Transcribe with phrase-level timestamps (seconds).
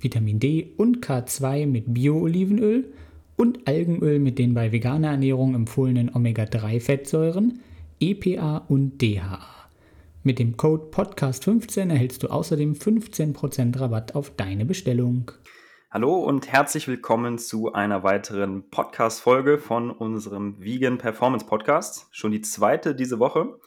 [0.00, 2.92] Vitamin D und K2 mit Bio-Olivenöl
[3.36, 7.60] und Algenöl mit den bei veganer Ernährung empfohlenen Omega-3-Fettsäuren,
[8.00, 9.40] EPA und DHA.
[10.22, 15.32] Mit dem Code Podcast15 erhältst du außerdem 15% Rabatt auf deine Bestellung.
[15.90, 22.06] Hallo und herzlich willkommen zu einer weiteren Podcast-Folge von unserem Vegan Performance Podcast.
[22.12, 23.58] Schon die zweite diese Woche.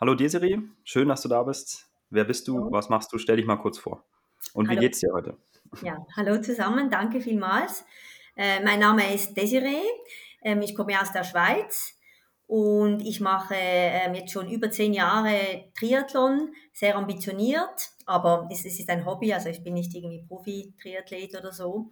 [0.00, 1.90] Hallo Desiree, schön, dass du da bist.
[2.10, 2.70] Wer bist du?
[2.70, 3.18] Was machst du?
[3.18, 4.04] Stell dich mal kurz vor.
[4.52, 4.76] Und Hallo.
[4.76, 5.36] wie geht's dir heute?
[5.82, 7.84] Ja, hallo zusammen, danke vielmals.
[8.36, 9.84] Äh, mein Name ist Desiree,
[10.42, 11.96] ähm, ich komme aus der Schweiz
[12.46, 18.80] und ich mache ähm, jetzt schon über zehn Jahre Triathlon, sehr ambitioniert, aber es, es
[18.80, 21.90] ist ein Hobby, also ich bin nicht irgendwie Profi-Triathlet oder so.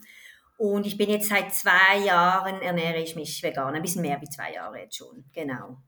[0.59, 4.29] Und ich bin jetzt seit zwei Jahren, ernähre ich mich vegan, ein bisschen mehr wie
[4.29, 5.81] zwei Jahre jetzt schon, genau.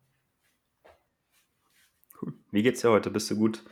[2.22, 2.34] Cool.
[2.52, 3.10] Wie geht's dir heute?
[3.10, 3.64] Bist du gut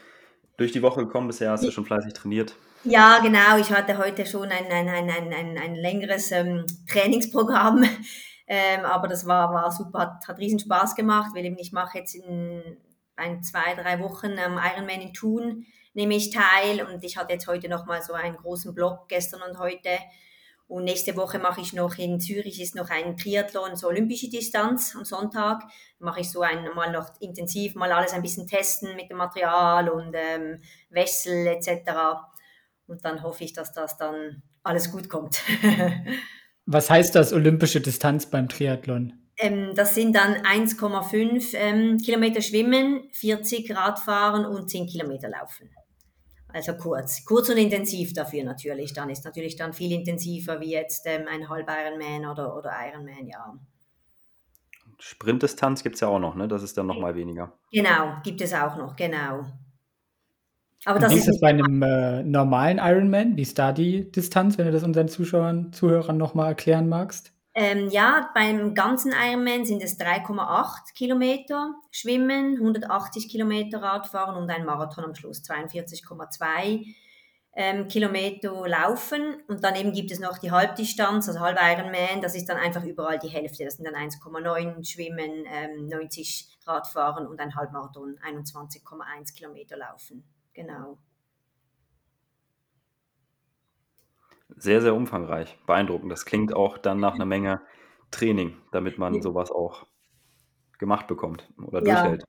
[0.56, 1.52] durch die Woche gekommen bisher?
[1.52, 2.56] Hast du schon fleißig trainiert?
[2.84, 3.58] Ja, genau.
[3.58, 7.84] Ich hatte heute schon ein, ein, ein, ein, ein, ein längeres ähm, Trainingsprogramm,
[8.46, 11.98] ähm, aber das war, war super, hat, hat riesen Spaß gemacht, weil eben ich mache
[11.98, 12.62] jetzt in
[13.16, 17.48] ein, zwei, drei Wochen ähm, Ironman in Thun nehme ich teil und ich hatte jetzt
[17.48, 19.90] heute nochmal so einen großen Block gestern und heute
[20.68, 24.94] und nächste Woche mache ich noch in Zürich ist noch ein Triathlon, so olympische Distanz
[24.94, 25.62] am Sonntag.
[25.98, 30.14] Mache ich so einmal noch intensiv mal alles ein bisschen testen mit dem Material und
[30.14, 31.90] ähm, Wessel etc.
[32.88, 35.42] Und dann hoffe ich, dass das dann alles gut kommt.
[36.66, 39.12] Was heißt das olympische Distanz beim Triathlon?
[39.38, 45.70] Ähm, das sind dann 1,5 ähm, Kilometer Schwimmen, 40 Radfahren und 10 Kilometer Laufen.
[46.48, 48.92] Also kurz, kurz und intensiv dafür natürlich.
[48.94, 53.26] Dann ist natürlich dann viel intensiver wie jetzt ähm, ein Halb Ironman oder, oder Ironman,
[53.26, 53.54] ja.
[54.98, 56.48] Sprintdistanz gibt es ja auch noch, ne?
[56.48, 57.52] Das ist dann nochmal weniger.
[57.70, 59.46] Genau, gibt es auch noch, genau.
[60.84, 63.36] Aber das wie ist das bei einem äh, normalen Ironman?
[63.36, 67.32] Wie ist da die Distanz, wenn du das unseren Zuschauern, Zuhörern nochmal erklären magst?
[67.54, 74.64] Ähm, ja, beim ganzen Ironman sind es 3,8 Kilometer Schwimmen, 180 Kilometer Radfahren und ein
[74.64, 76.86] Marathon am Schluss, 42,2
[77.56, 79.42] ähm, Kilometer Laufen.
[79.48, 83.18] Und daneben gibt es noch die Halbdistanz, also halb Ironman, das ist dann einfach überall
[83.18, 83.64] die Hälfte.
[83.64, 90.22] Das sind dann 1,9 Schwimmen, ähm, 90 Radfahren und ein Halbmarathon, 21,1 Kilometer Laufen
[90.58, 90.98] genau.
[94.56, 96.10] Sehr, sehr umfangreich, beeindruckend.
[96.10, 97.60] Das klingt auch dann nach einer Menge
[98.10, 99.86] Training, damit man sowas auch
[100.78, 102.02] gemacht bekommt oder ja.
[102.02, 102.24] durchhält.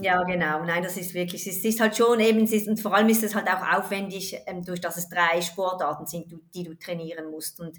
[0.00, 0.64] Ja, genau.
[0.64, 3.22] Nein, das ist wirklich, es ist halt schon eben, es ist, und vor allem ist
[3.22, 7.60] es halt auch aufwendig, ähm, durch dass es drei Sportarten sind, die du trainieren musst.
[7.60, 7.78] Und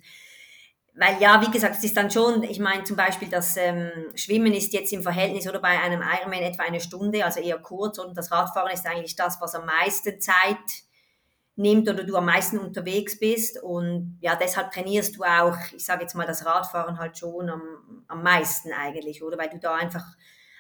[0.98, 4.54] weil ja, wie gesagt, es ist dann schon, ich meine zum Beispiel das ähm, Schwimmen
[4.54, 8.00] ist jetzt im Verhältnis oder bei einem Ironman etwa eine Stunde, also eher kurz.
[8.00, 10.58] Und das Radfahren ist eigentlich das, was am meisten Zeit
[11.58, 13.62] nimmt oder du am meisten unterwegs bist.
[13.62, 18.06] Und ja, deshalb trainierst du auch, ich sage jetzt mal, das Radfahren halt schon am,
[18.08, 19.38] am meisten eigentlich, oder?
[19.38, 20.06] Weil du da einfach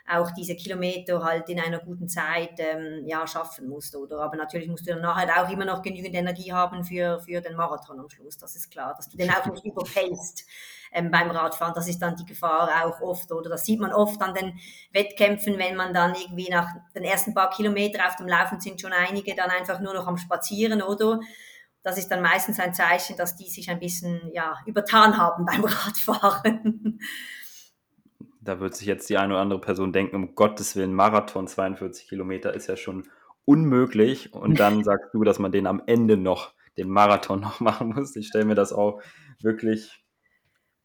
[0.08, 3.96] auch diese Kilometer halt in einer guten Zeit ähm, ja, schaffen musst.
[3.96, 4.20] Oder?
[4.20, 7.56] Aber natürlich musst du dann nachher auch immer noch genügend Energie haben für, für den
[7.56, 8.38] Marathon am Schluss.
[8.38, 10.46] Das ist klar, dass du den auch nicht überfällst
[10.92, 11.74] ähm, beim Radfahren.
[11.74, 13.32] Das ist dann die Gefahr auch oft.
[13.32, 14.60] Oder das sieht man oft an den
[14.92, 18.94] Wettkämpfen, wenn man dann irgendwie nach den ersten paar Kilometern auf dem Laufen sind schon
[18.94, 21.20] einige dann einfach nur noch am Spazieren, oder?
[21.86, 25.64] das ist dann meistens ein Zeichen, dass die sich ein bisschen ja, übertan haben beim
[25.64, 27.00] Radfahren.
[28.46, 32.08] Da wird sich jetzt die eine oder andere Person denken, um Gottes Willen, Marathon 42
[32.08, 33.04] Kilometer ist ja schon
[33.44, 34.34] unmöglich.
[34.34, 38.16] Und dann sagst du, dass man den am Ende noch, den Marathon noch machen muss.
[38.16, 39.02] Ich stelle mir das auch
[39.42, 40.06] wirklich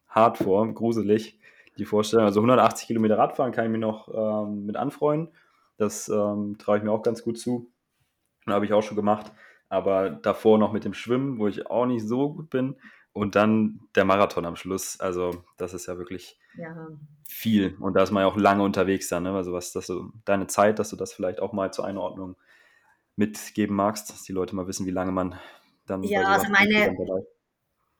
[0.09, 1.39] hart vor, gruselig,
[1.77, 2.24] die Vorstellung.
[2.24, 5.28] Also 180 Kilometer Radfahren kann ich mir noch ähm, mit anfreuen.
[5.77, 7.71] Das ähm, traue ich mir auch ganz gut zu.
[8.47, 9.33] Habe ich auch schon gemacht.
[9.68, 12.77] Aber davor noch mit dem Schwimmen, wo ich auch nicht so gut bin.
[13.12, 15.01] Und dann der Marathon am Schluss.
[15.01, 16.89] Also, das ist ja wirklich ja.
[17.28, 17.77] viel.
[17.80, 19.24] Und da ist man ja auch lange unterwegs dann.
[19.24, 19.33] Ne?
[19.33, 22.36] Also, was das so, deine Zeit, dass du das vielleicht auch mal zur Einordnung
[23.16, 25.39] mitgeben magst, dass die Leute mal wissen, wie lange man
[25.86, 26.03] dann.
[26.04, 26.97] Ja, also meine,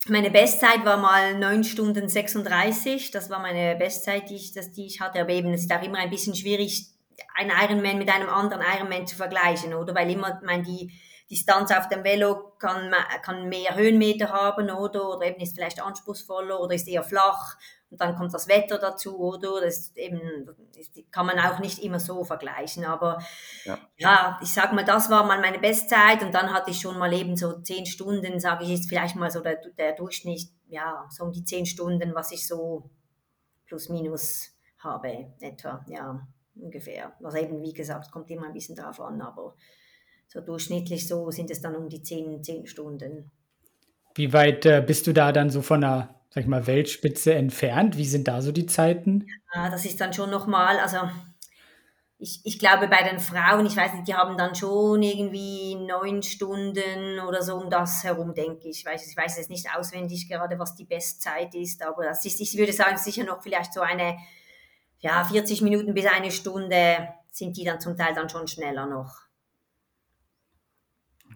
[0.07, 3.11] meine Bestzeit war mal 9 Stunden 36.
[3.11, 5.21] Das war meine Bestzeit, die ich, das, die ich hatte.
[5.21, 6.87] Aber eben, es ist auch immer ein bisschen schwierig,
[7.35, 9.95] einen Ironman mit einem anderen Ironman zu vergleichen, oder?
[9.95, 10.93] Weil immer, meine, die
[11.31, 12.93] Distanz auf dem Velo kann,
[13.23, 15.17] kann mehr Höhenmeter haben, oder?
[15.17, 17.57] Oder eben ist vielleicht anspruchsvoller oder ist eher flach.
[17.89, 19.61] Und dann kommt das Wetter dazu, oder?
[19.61, 22.85] Das eben, das kann man auch nicht immer so vergleichen.
[22.85, 23.23] Aber
[23.65, 26.99] ja, ja ich sag mal, das war mal meine Bestzeit und dann hatte ich schon
[26.99, 31.07] mal eben so zehn Stunden, sage ich jetzt vielleicht mal so der, der Durchschnitt, ja,
[31.11, 32.91] so um die zehn Stunden, was ich so
[33.67, 36.27] plus minus habe, etwa, ja,
[36.57, 37.13] ungefähr.
[37.21, 39.55] Was eben, wie gesagt, kommt immer ein bisschen drauf an, aber
[40.33, 43.31] so durchschnittlich so sind es dann um die zehn, zehn Stunden.
[44.15, 47.97] Wie weit äh, bist du da dann so von der sag ich mal, Weltspitze entfernt?
[47.97, 49.27] Wie sind da so die Zeiten?
[49.55, 50.99] Ja, das ist dann schon nochmal, also
[52.19, 56.23] ich, ich glaube bei den Frauen, ich weiß nicht, die haben dann schon irgendwie neun
[56.23, 58.81] Stunden oder so um das herum, denke ich.
[58.81, 62.41] Ich weiß, ich weiß jetzt nicht auswendig gerade, was die Bestzeit ist, aber das ist,
[62.41, 64.17] ich würde sagen, sicher noch vielleicht so eine,
[65.01, 69.30] ja, 40 Minuten bis eine Stunde sind die dann zum Teil dann schon schneller noch.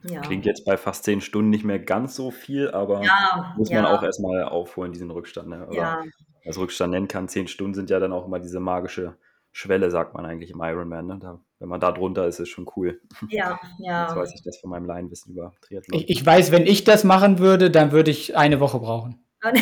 [0.09, 0.21] Ja.
[0.21, 3.85] Klingt jetzt bei fast zehn Stunden nicht mehr ganz so viel, aber ja, muss man
[3.85, 3.97] ja.
[3.97, 5.49] auch erstmal aufholen, diesen Rückstand.
[5.49, 5.67] Ne?
[5.67, 6.03] Oder ja.
[6.45, 7.29] als Rückstand nennen kann.
[7.29, 9.17] Zehn Stunden sind ja dann auch immer diese magische
[9.53, 11.07] Schwelle, sagt man eigentlich im Ironman.
[11.07, 11.19] Ne?
[11.21, 13.01] Da, wenn man da drunter ist, ist schon cool.
[13.29, 14.05] Ja, ja.
[14.07, 16.01] Jetzt weiß ich das von meinem Laienwissen über Triathlon.
[16.01, 19.25] Ich, ich weiß, wenn ich das machen würde, dann würde ich eine Woche brauchen.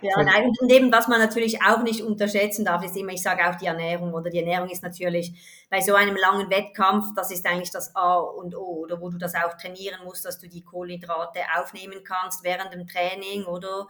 [0.00, 3.48] Ja, nein, und eben, was man natürlich auch nicht unterschätzen darf, ist immer, ich sage
[3.48, 5.32] auch die Ernährung, oder die Ernährung ist natürlich
[5.70, 9.18] bei so einem langen Wettkampf, das ist eigentlich das A und O, oder wo du
[9.18, 13.88] das auch trainieren musst, dass du die Kohlenhydrate aufnehmen kannst während dem Training, oder?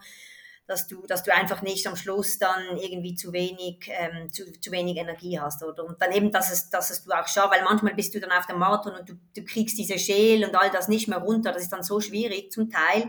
[0.69, 4.71] dass du, dass du einfach nicht am Schluss dann irgendwie zu wenig, ähm, zu, zu
[4.71, 5.83] wenig Energie hast, oder?
[5.83, 8.31] Und dann eben, dass es, dass es du auch schaffst, weil manchmal bist du dann
[8.31, 11.51] auf dem Marathon und du, du kriegst diese Schäl und all das nicht mehr runter,
[11.51, 13.05] das ist dann so schwierig zum Teil.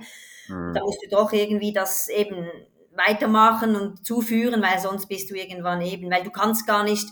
[0.49, 0.73] Mhm.
[0.73, 2.49] Da musst du doch irgendwie das eben
[3.07, 7.09] weitermachen und zuführen, weil sonst bist du irgendwann eben, weil du kannst gar nicht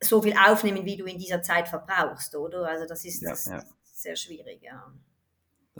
[0.00, 2.66] so viel aufnehmen, wie du in dieser Zeit verbrauchst, oder?
[2.66, 3.62] Also das ist, ja, das ja.
[3.84, 4.92] sehr schwierig, ja.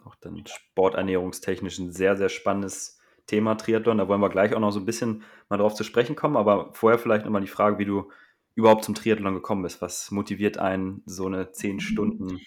[0.05, 3.99] Auch dann sporternährungstechnisch ein sehr, sehr spannendes Thema Triathlon.
[3.99, 6.71] Da wollen wir gleich auch noch so ein bisschen mal drauf zu sprechen kommen, aber
[6.75, 8.11] vorher vielleicht nochmal die Frage, wie du
[8.55, 9.83] überhaupt zum Triathlon gekommen bist.
[9.83, 12.41] Was motiviert einen, so eine 10 Stunden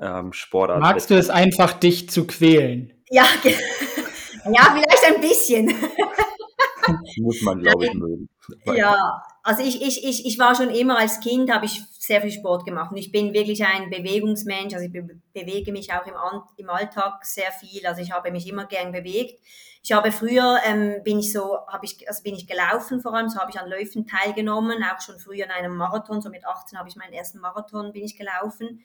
[0.00, 0.80] ähm, Sportart?
[0.80, 2.92] Magst du es einfach, dich zu quälen?
[3.10, 5.68] Ja, ja vielleicht ein bisschen.
[7.18, 8.28] Muss man, glaube ich, mögen.
[8.74, 12.30] Ja, also ich, ich, ich, ich war schon immer als Kind, habe ich sehr viel
[12.30, 16.14] Sport gemacht und ich bin wirklich ein Bewegungsmensch, also ich be bewege mich auch im,
[16.56, 19.40] im Alltag sehr viel, also ich habe mich immer gern bewegt.
[19.82, 23.28] Ich habe früher, ähm, bin ich so, habe ich, also bin ich gelaufen vor allem,
[23.28, 26.78] so habe ich an Läufen teilgenommen, auch schon früher in einem Marathon, so mit 18
[26.78, 28.84] habe ich meinen ersten Marathon, bin ich gelaufen.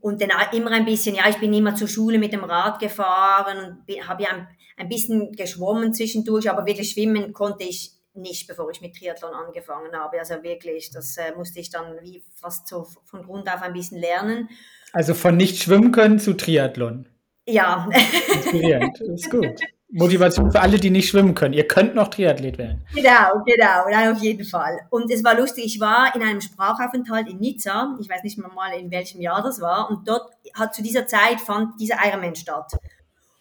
[0.00, 3.82] Und dann immer ein bisschen, ja, ich bin immer zur Schule mit dem Rad gefahren
[3.86, 4.48] und habe ja ein,
[4.80, 9.92] ein bisschen geschwommen zwischendurch, aber wirklich schwimmen konnte ich nicht, bevor ich mit Triathlon angefangen
[9.94, 10.18] habe.
[10.18, 13.98] Also wirklich, das äh, musste ich dann wie fast so von Grund auf ein bisschen
[13.98, 14.48] lernen.
[14.92, 17.06] Also von nicht schwimmen können zu Triathlon.
[17.46, 17.88] Ja.
[18.32, 19.60] Inspirierend, das ist gut.
[19.92, 21.52] Motivation für alle, die nicht schwimmen können.
[21.52, 22.84] Ihr könnt noch Triathlet werden.
[22.94, 24.78] Genau, genau, nein, auf jeden Fall.
[24.90, 28.50] Und es war lustig, ich war in einem Sprachaufenthalt in Nizza, ich weiß nicht mehr
[28.50, 32.36] mal, in welchem Jahr das war, und dort hat zu dieser Zeit fand dieser Ironman
[32.36, 32.72] statt.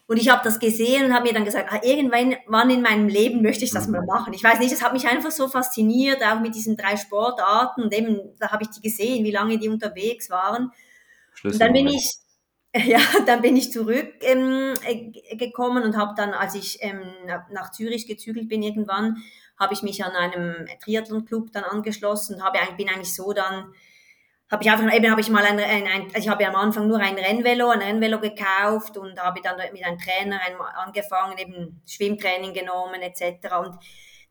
[0.09, 3.07] Und ich habe das gesehen und habe mir dann gesagt, ah, irgendwann wann in meinem
[3.07, 4.33] Leben möchte ich das mal machen.
[4.33, 7.83] Ich weiß nicht, das hat mich einfach so fasziniert, auch mit diesen drei Sportarten.
[7.83, 10.71] Und eben, da habe ich die gesehen, wie lange die unterwegs waren.
[11.43, 12.15] Und dann bin ich,
[12.75, 14.73] ja, dann bin ich zurückgekommen
[15.77, 17.03] ähm, und habe dann, als ich ähm,
[17.51, 19.17] nach Zürich gezügelt bin irgendwann,
[19.59, 23.75] habe ich mich an einem Triathlon-Club dann angeschlossen und habe, bin eigentlich so dann
[24.51, 26.55] habe ich einfach, eben habe ich mal ein, ein, ein also ich habe ja am
[26.55, 30.39] Anfang nur ein Rennvelo, ein Rennvelo gekauft und habe dann mit einem Trainer
[30.75, 33.53] angefangen, eben Schwimmtraining genommen etc.
[33.59, 33.77] Und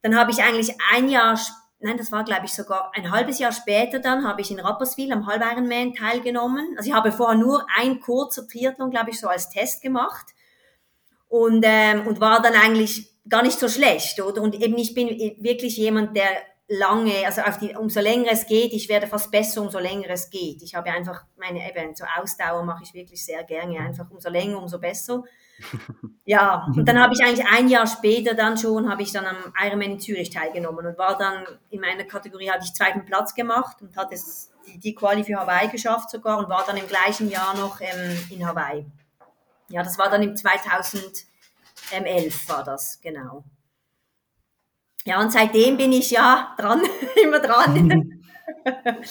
[0.02, 1.38] dann habe ich eigentlich ein Jahr,
[1.78, 5.12] nein, das war glaube ich sogar ein halbes Jahr später dann, habe ich in Rapperswil
[5.12, 6.74] am Halb Ironman teilgenommen.
[6.76, 10.26] Also ich habe vorher nur ein kurzer Triathlon, glaube ich, so als Test gemacht
[11.28, 14.42] und, ähm, und war dann eigentlich gar nicht so schlecht, oder?
[14.42, 15.08] Und eben ich bin
[15.38, 16.28] wirklich jemand, der
[16.68, 20.28] lange, also auf die, umso länger es geht, ich werde fast besser, umso länger es
[20.28, 20.62] geht.
[20.62, 24.58] Ich habe einfach meine, eben, so Ausdauer mache ich wirklich sehr gerne, einfach umso länger,
[24.58, 25.24] umso besser.
[26.24, 29.36] Ja, und dann habe ich eigentlich ein Jahr später dann schon, habe ich dann am
[29.58, 33.80] Ironman in Zürich teilgenommen und war dann in meiner Kategorie, hatte ich zweiten Platz gemacht
[33.80, 34.14] und hatte
[34.66, 38.18] die, die Quali für Hawaii geschafft sogar und war dann im gleichen Jahr noch ähm,
[38.28, 38.84] in Hawaii.
[39.70, 41.26] Ja, das war dann im 2011
[42.46, 43.42] war das, genau.
[45.04, 46.82] Ja, und seitdem bin ich ja dran,
[47.22, 48.22] immer dran.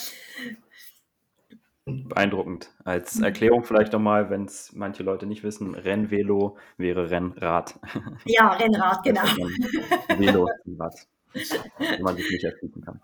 [1.86, 2.70] Beeindruckend.
[2.84, 7.79] Als Erklärung vielleicht nochmal, wenn es manche Leute nicht wissen, Rennvelo wäre Rennrad.
[8.25, 9.24] Ja, Rennrad, genau.
[10.17, 10.94] Velo, Rad,
[11.77, 13.00] wenn man sich nicht erschließen kann.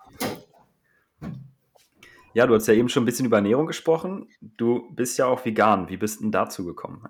[2.33, 4.27] Ja, du hast ja eben schon ein bisschen über Ernährung gesprochen.
[4.41, 5.87] Du bist ja auch vegan.
[5.87, 7.07] Wie bist du denn dazu gekommen?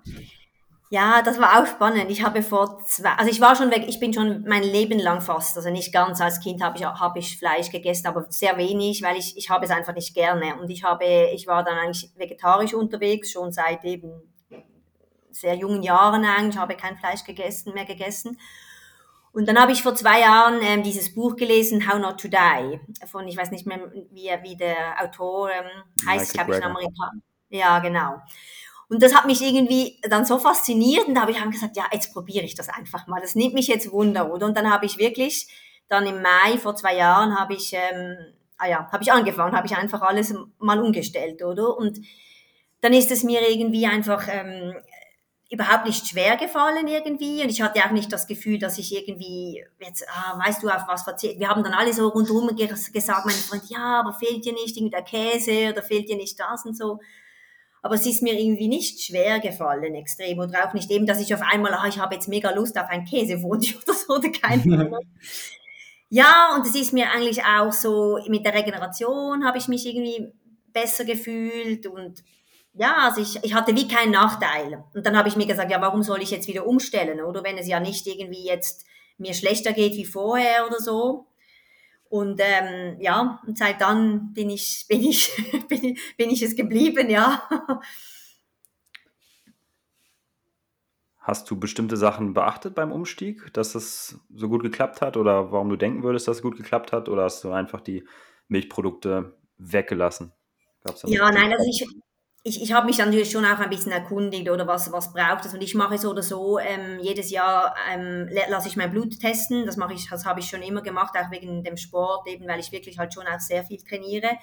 [0.94, 2.08] Ja, das war auch spannend.
[2.08, 5.20] Ich habe vor zwei, also ich war schon weg, ich bin schon mein Leben lang
[5.20, 9.02] fast, also nicht ganz als Kind habe ich, habe ich Fleisch gegessen, aber sehr wenig,
[9.02, 10.54] weil ich, ich habe es einfach nicht gerne.
[10.60, 14.12] Und ich habe, ich war dann eigentlich vegetarisch unterwegs, schon seit eben
[15.32, 18.38] sehr jungen Jahren eigentlich, habe kein Fleisch gegessen, mehr gegessen.
[19.32, 22.80] Und dann habe ich vor zwei Jahren ähm, dieses Buch gelesen, How Not to Die,
[23.10, 23.80] von, ich weiß nicht mehr,
[24.12, 25.66] wie, wie der Autor ähm,
[26.06, 27.10] heißt, glaube ich, in Amerika.
[27.48, 28.20] Ja, genau.
[28.88, 31.84] Und das hat mich irgendwie dann so fasziniert und da habe ich dann gesagt, ja,
[31.92, 33.20] jetzt probiere ich das einfach mal.
[33.20, 34.46] Das nimmt mich jetzt Wunder, oder?
[34.46, 35.48] Und dann habe ich wirklich,
[35.88, 38.16] dann im Mai vor zwei Jahren habe ich, ähm,
[38.58, 41.76] ah ja, habe ich angefangen, habe ich einfach alles mal umgestellt, oder?
[41.76, 42.00] Und
[42.80, 44.74] dann ist es mir irgendwie einfach ähm,
[45.50, 49.64] überhaupt nicht schwer gefallen irgendwie und ich hatte auch nicht das Gefühl, dass ich irgendwie
[49.80, 51.38] jetzt, ah, weißt du, auf was verzichtet.
[51.38, 54.90] Wir haben dann alle so rundherum gesagt, mein Freund, ja, aber fehlt dir nicht irgendwie
[54.90, 56.98] der Käse oder fehlt dir nicht das und so.
[57.84, 60.38] Aber es ist mir irgendwie nicht schwer gefallen, extrem.
[60.38, 62.88] Oder auch nicht eben, dass ich auf einmal, ah, ich habe jetzt mega Lust auf
[62.88, 65.00] ein Käsewunsch oder so, oder keine Ahnung.
[66.08, 70.32] ja, und es ist mir eigentlich auch so, mit der Regeneration habe ich mich irgendwie
[70.72, 72.24] besser gefühlt und
[72.72, 74.82] ja, also ich, ich hatte wie keinen Nachteil.
[74.94, 77.58] Und dann habe ich mir gesagt, ja, warum soll ich jetzt wieder umstellen, oder wenn
[77.58, 78.86] es ja nicht irgendwie jetzt
[79.18, 81.26] mir schlechter geht wie vorher oder so.
[82.14, 85.32] Und ähm, ja, und seit dann bin ich, bin ich,
[85.66, 87.42] bin, bin ich es geblieben, ja.
[91.18, 95.68] Hast du bestimmte Sachen beachtet beim Umstieg, dass es so gut geklappt hat oder warum
[95.68, 98.06] du denken würdest, dass es gut geklappt hat oder hast du einfach die
[98.46, 100.32] Milchprodukte weggelassen?
[101.06, 101.84] ja, nein, also ich,
[102.46, 105.54] ich, ich habe mich natürlich schon auch ein bisschen erkundigt oder was, was braucht es?
[105.54, 109.64] Und ich mache so oder so, ähm, jedes Jahr ähm, lasse ich mein Blut testen,
[109.64, 112.60] das mache ich, das habe ich schon immer gemacht, auch wegen dem Sport, eben weil
[112.60, 114.36] ich wirklich halt schon auch sehr viel trainiere.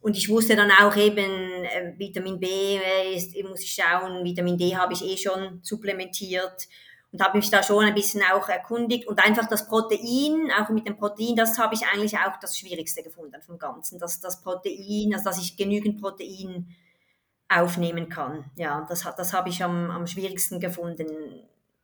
[0.00, 2.78] Und ich wusste dann auch eben, äh, Vitamin B
[3.14, 6.68] ist, muss ich schauen, Vitamin D habe ich eh schon supplementiert
[7.12, 9.06] und habe mich da schon ein bisschen auch erkundigt.
[9.06, 13.02] Und einfach das Protein, auch mit dem Protein, das habe ich eigentlich auch das Schwierigste
[13.02, 16.74] gefunden vom Ganzen, dass das Protein, also dass ich genügend Protein
[17.50, 18.44] aufnehmen kann.
[18.56, 21.06] Ja, das, das habe ich am, am schwierigsten gefunden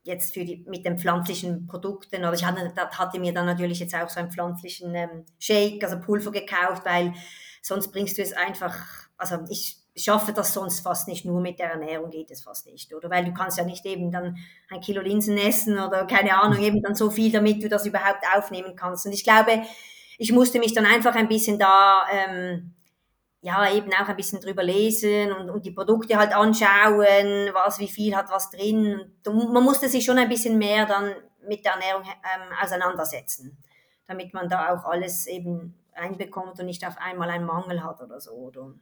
[0.07, 2.21] jetzt für die, mit den pflanzlichen Produkten.
[2.21, 6.01] Oder ich hatte, hatte mir dann natürlich jetzt auch so einen pflanzlichen ähm, Shake, also
[6.01, 7.13] Pulver gekauft, weil
[7.61, 8.77] sonst bringst du es einfach,
[9.19, 12.95] also ich schaffe das sonst fast nicht, nur mit der Ernährung geht es fast nicht,
[12.95, 13.11] oder?
[13.11, 14.37] Weil du kannst ja nicht eben dann
[14.71, 18.23] ein Kilo Linsen essen oder keine Ahnung, eben dann so viel, damit du das überhaupt
[18.37, 19.07] aufnehmen kannst.
[19.07, 19.63] Und ich glaube,
[20.19, 22.76] ich musste mich dann einfach ein bisschen da ähm,
[23.47, 27.87] ja, eben auch ein bisschen drüber lesen und, und die Produkte halt anschauen, was, wie
[27.87, 29.01] viel hat was drin.
[29.25, 31.13] Und man musste sich schon ein bisschen mehr dann
[31.47, 33.57] mit der Ernährung ähm, auseinandersetzen,
[34.09, 38.19] damit man da auch alles eben einbekommt und nicht auf einmal einen Mangel hat oder
[38.19, 38.33] so.
[38.33, 38.75] Oder?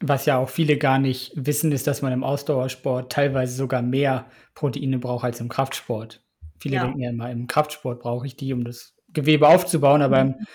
[0.00, 4.26] Was ja auch viele gar nicht wissen, ist, dass man im Ausdauersport teilweise sogar mehr
[4.54, 6.20] Proteine braucht als im Kraftsport.
[6.58, 6.82] Viele ja.
[6.82, 10.30] denken ja immer, im Kraftsport brauche ich die, um das Gewebe aufzubauen, aber mhm.
[10.30, 10.46] im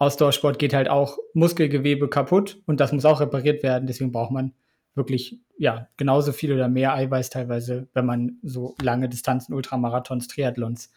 [0.00, 3.86] Ausdauersport geht halt auch Muskelgewebe kaputt und das muss auch repariert werden.
[3.86, 4.54] Deswegen braucht man
[4.94, 10.90] wirklich ja genauso viel oder mehr Eiweiß teilweise, wenn man so lange Distanzen, Ultramarathons, Triathlons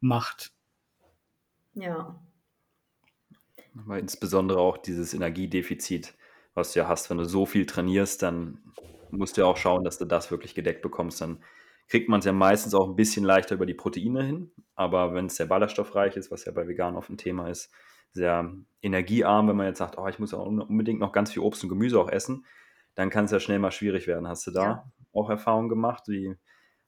[0.00, 0.52] macht.
[1.72, 2.20] Ja.
[3.78, 6.14] Aber insbesondere auch dieses Energiedefizit,
[6.52, 8.58] was du ja hast, wenn du so viel trainierst, dann
[9.10, 11.22] musst du ja auch schauen, dass du das wirklich gedeckt bekommst.
[11.22, 11.42] Dann
[11.88, 14.50] kriegt man es ja meistens auch ein bisschen leichter über die Proteine hin.
[14.74, 17.70] Aber wenn es sehr ballaststoffreich ist, was ja bei Vegan oft ein Thema ist,
[18.12, 18.52] sehr
[18.82, 21.68] energiearm, wenn man jetzt sagt, oh, ich muss auch unbedingt noch ganz viel Obst und
[21.68, 22.44] Gemüse auch essen,
[22.94, 24.28] dann kann es ja schnell mal schwierig werden.
[24.28, 24.92] Hast du da ja.
[25.12, 26.04] auch Erfahrungen gemacht?
[26.06, 26.36] Wie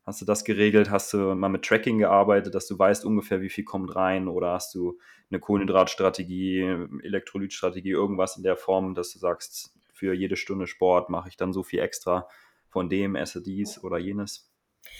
[0.04, 0.90] hast du das geregelt?
[0.90, 4.28] Hast du mal mit Tracking gearbeitet, dass du weißt ungefähr, wie viel kommt rein?
[4.28, 4.98] Oder hast du
[5.30, 6.60] eine Kohlenhydratstrategie,
[7.02, 11.52] Elektrolytstrategie, irgendwas in der Form, dass du sagst, für jede Stunde Sport mache ich dann
[11.52, 12.28] so viel extra
[12.68, 14.50] von dem, esse dies oder jenes?
[14.84, 14.90] Ja,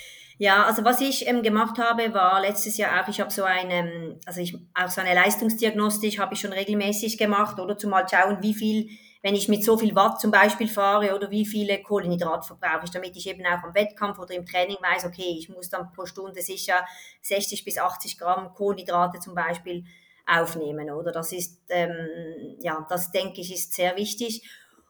[0.67, 4.41] also was ich ähm, gemacht habe, war letztes Jahr auch, ich habe so eine, also
[4.41, 8.89] ich, auch so eine Leistungsdiagnostik habe ich schon regelmäßig gemacht, oder zumal schauen, wie viel,
[9.23, 12.91] wenn ich mit so viel Watt zum Beispiel fahre, oder wie viele Kohlenhydrate verbrauche ich,
[12.91, 16.07] damit ich eben auch am Wettkampf oder im Training weiß, okay, ich muss dann pro
[16.07, 16.85] Stunde sicher
[17.23, 19.85] 60 bis 80 Gramm Kohlenhydrate zum Beispiel
[20.27, 21.13] aufnehmen, oder?
[21.13, 24.43] Das ist, ähm, ja, das denke ich, ist sehr wichtig.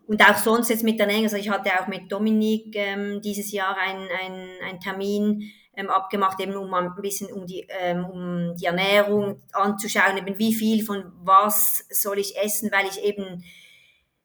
[0.06, 3.52] Und auch sonst jetzt mit der Länge, also ich hatte auch mit Dominik ähm, dieses
[3.52, 4.08] Jahr einen
[4.62, 10.18] ein Termin ähm, abgemacht, eben um ein bisschen um die, ähm, um die Ernährung anzuschauen,
[10.18, 13.44] eben wie viel von was soll ich essen, weil ich eben,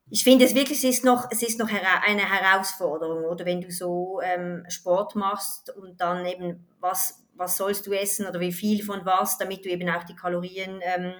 [0.09, 3.71] ich finde es wirklich, es ist noch, es ist noch eine Herausforderung, oder wenn du
[3.71, 8.83] so ähm, Sport machst und dann eben, was, was sollst du essen oder wie viel
[8.83, 11.13] von was, damit du eben auch die Kalorien ähm,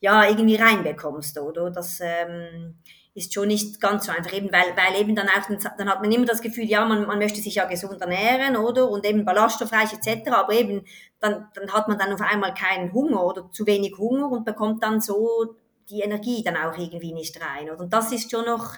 [0.00, 1.70] ja, irgendwie reinbekommst, oder?
[1.70, 2.78] Das ähm,
[3.14, 5.46] ist schon nicht ganz so einfach, eben weil, weil eben dann auch,
[5.78, 8.90] dann hat man immer das Gefühl, ja, man, man möchte sich ja gesund ernähren, oder?
[8.90, 10.84] Und eben ballaststoffreich etc., aber eben
[11.20, 14.82] dann, dann hat man dann auf einmal keinen Hunger oder zu wenig Hunger und bekommt
[14.82, 15.54] dann so
[15.88, 17.70] die Energie dann auch irgendwie nicht rein.
[17.70, 17.80] Oder?
[17.84, 18.74] Und das ist schon noch,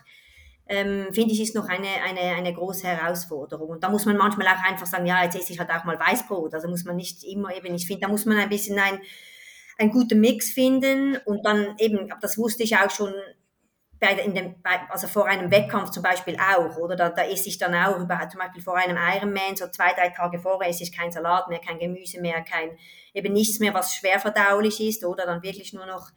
[0.67, 3.71] ähm, finde ich, ist noch eine, eine, eine große Herausforderung.
[3.71, 5.99] Und da muss man manchmal auch einfach sagen, ja, jetzt esse ich halt auch mal
[5.99, 6.53] Weißbrot.
[6.53, 9.01] Also muss man nicht immer eben, ich finde, da muss man ein bisschen ein,
[9.79, 13.15] einen guten Mix finden und dann eben, das wusste ich auch schon
[13.99, 17.49] bei, in dem, bei, also vor einem Wettkampf zum Beispiel auch, oder da, da esse
[17.49, 20.83] ich dann auch über, zum Beispiel vor einem Ironman, so zwei, drei Tage vorher esse
[20.83, 22.77] ich kein Salat mehr, kein Gemüse mehr, kein,
[23.15, 26.11] eben nichts mehr, was schwer verdaulich ist, oder dann wirklich nur noch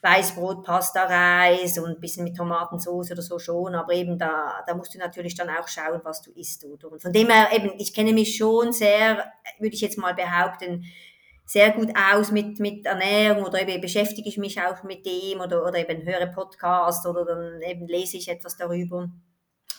[0.00, 4.74] Weißbrot, Pasta, Reis und ein bisschen mit Tomatensauce oder so schon, aber eben da, da
[4.74, 6.64] musst du natürlich dann auch schauen, was du isst.
[6.64, 6.92] Oder?
[6.92, 10.84] Und von dem her eben, ich kenne mich schon sehr, würde ich jetzt mal behaupten,
[11.48, 15.66] sehr gut aus mit, mit Ernährung oder eben beschäftige ich mich auch mit dem oder,
[15.66, 19.08] oder eben höre Podcast oder dann eben lese ich etwas darüber.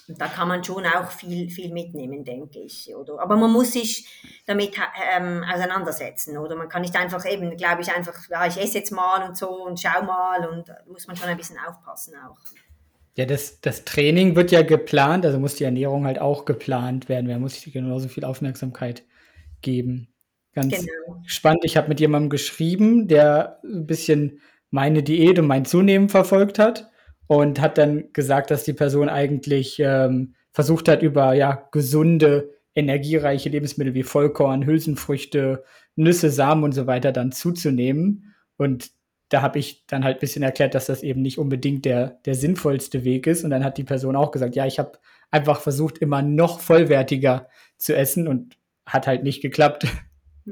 [0.07, 2.91] Und da kann man schon auch viel, viel mitnehmen, denke ich.
[2.95, 3.19] Oder?
[3.19, 4.07] Aber man muss sich
[4.47, 4.71] damit
[5.15, 6.39] ähm, auseinandersetzen.
[6.39, 9.38] Oder man kann nicht einfach eben, glaube ich, einfach, ja, ich esse jetzt mal und
[9.38, 12.39] so und schau mal und da muss man schon ein bisschen aufpassen auch.
[13.15, 17.27] Ja, das, das Training wird ja geplant, also muss die Ernährung halt auch geplant werden.
[17.27, 19.03] Wer muss sich genauso viel Aufmerksamkeit
[19.61, 20.08] geben.
[20.53, 21.21] Ganz genau.
[21.25, 21.63] spannend.
[21.63, 24.39] Ich habe mit jemandem geschrieben, der ein bisschen
[24.71, 26.89] meine Diät und mein Zunehmen verfolgt hat
[27.27, 33.49] und hat dann gesagt, dass die Person eigentlich ähm, versucht hat, über ja gesunde, energiereiche
[33.49, 35.63] Lebensmittel wie Vollkorn, Hülsenfrüchte,
[35.95, 38.33] Nüsse, Samen und so weiter dann zuzunehmen.
[38.57, 38.91] Und
[39.29, 42.35] da habe ich dann halt ein bisschen erklärt, dass das eben nicht unbedingt der, der
[42.35, 43.43] sinnvollste Weg ist.
[43.43, 44.93] Und dann hat die Person auch gesagt, ja, ich habe
[45.29, 49.85] einfach versucht, immer noch vollwertiger zu essen und hat halt nicht geklappt.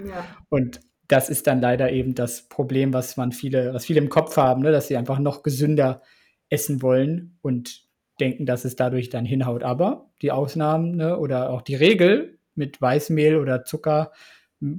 [0.06, 0.26] Ja.
[0.50, 4.38] Und das ist dann leider eben das Problem, was man viele, was viele im Kopf
[4.38, 4.72] haben, ne?
[4.72, 6.02] dass sie einfach noch gesünder
[6.50, 7.88] essen wollen und
[8.20, 9.64] denken, dass es dadurch dann hinhaut.
[9.64, 14.12] Aber die Ausnahmen ne, oder auch die Regel mit Weißmehl oder Zucker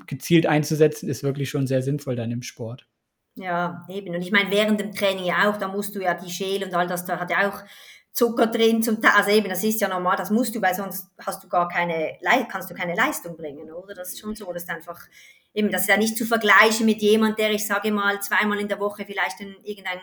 [0.07, 2.87] gezielt einzusetzen, ist wirklich schon sehr sinnvoll dann im Sport.
[3.37, 4.15] Ja, eben.
[4.15, 6.75] Und ich meine, während dem Training ja auch, da musst du ja die Schäle und
[6.75, 7.63] all das, da hat ja auch
[8.19, 9.13] Zucker drin zum Teil.
[9.15, 12.19] Also eben, das ist ja normal, das musst du, weil sonst hast du gar keine,
[12.51, 13.95] kannst du keine Leistung bringen, oder?
[13.95, 15.01] Das ist schon so, das ist einfach,
[15.55, 18.67] eben, das ist ja nicht zu vergleichen mit jemand, der, ich sage mal, zweimal in
[18.67, 20.01] der Woche vielleicht in irgendein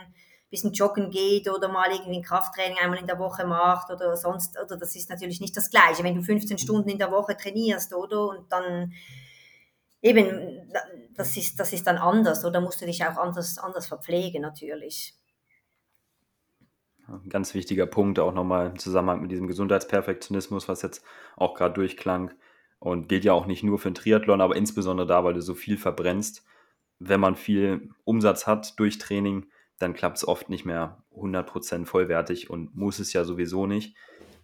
[0.50, 4.58] bisschen joggen geht oder mal irgendwie ein Krafttraining einmal in der Woche macht oder sonst,
[4.64, 7.94] oder das ist natürlich nicht das Gleiche, wenn du 15 Stunden in der Woche trainierst,
[7.94, 8.30] oder?
[8.30, 8.94] Und dann
[10.02, 10.72] eben,
[11.16, 15.16] das ist, das ist dann anders, oder musst du dich auch anders, anders verpflegen, natürlich.
[17.08, 21.04] Ein ganz wichtiger Punkt auch nochmal im Zusammenhang mit diesem Gesundheitsperfektionismus, was jetzt
[21.36, 22.32] auch gerade durchklang
[22.80, 25.54] und gilt ja auch nicht nur für den Triathlon, aber insbesondere da, weil du so
[25.54, 26.46] viel verbrennst.
[27.00, 32.50] Wenn man viel Umsatz hat durch Training, dann klappt es oft nicht mehr 100% vollwertig
[32.50, 33.96] und muss es ja sowieso nicht.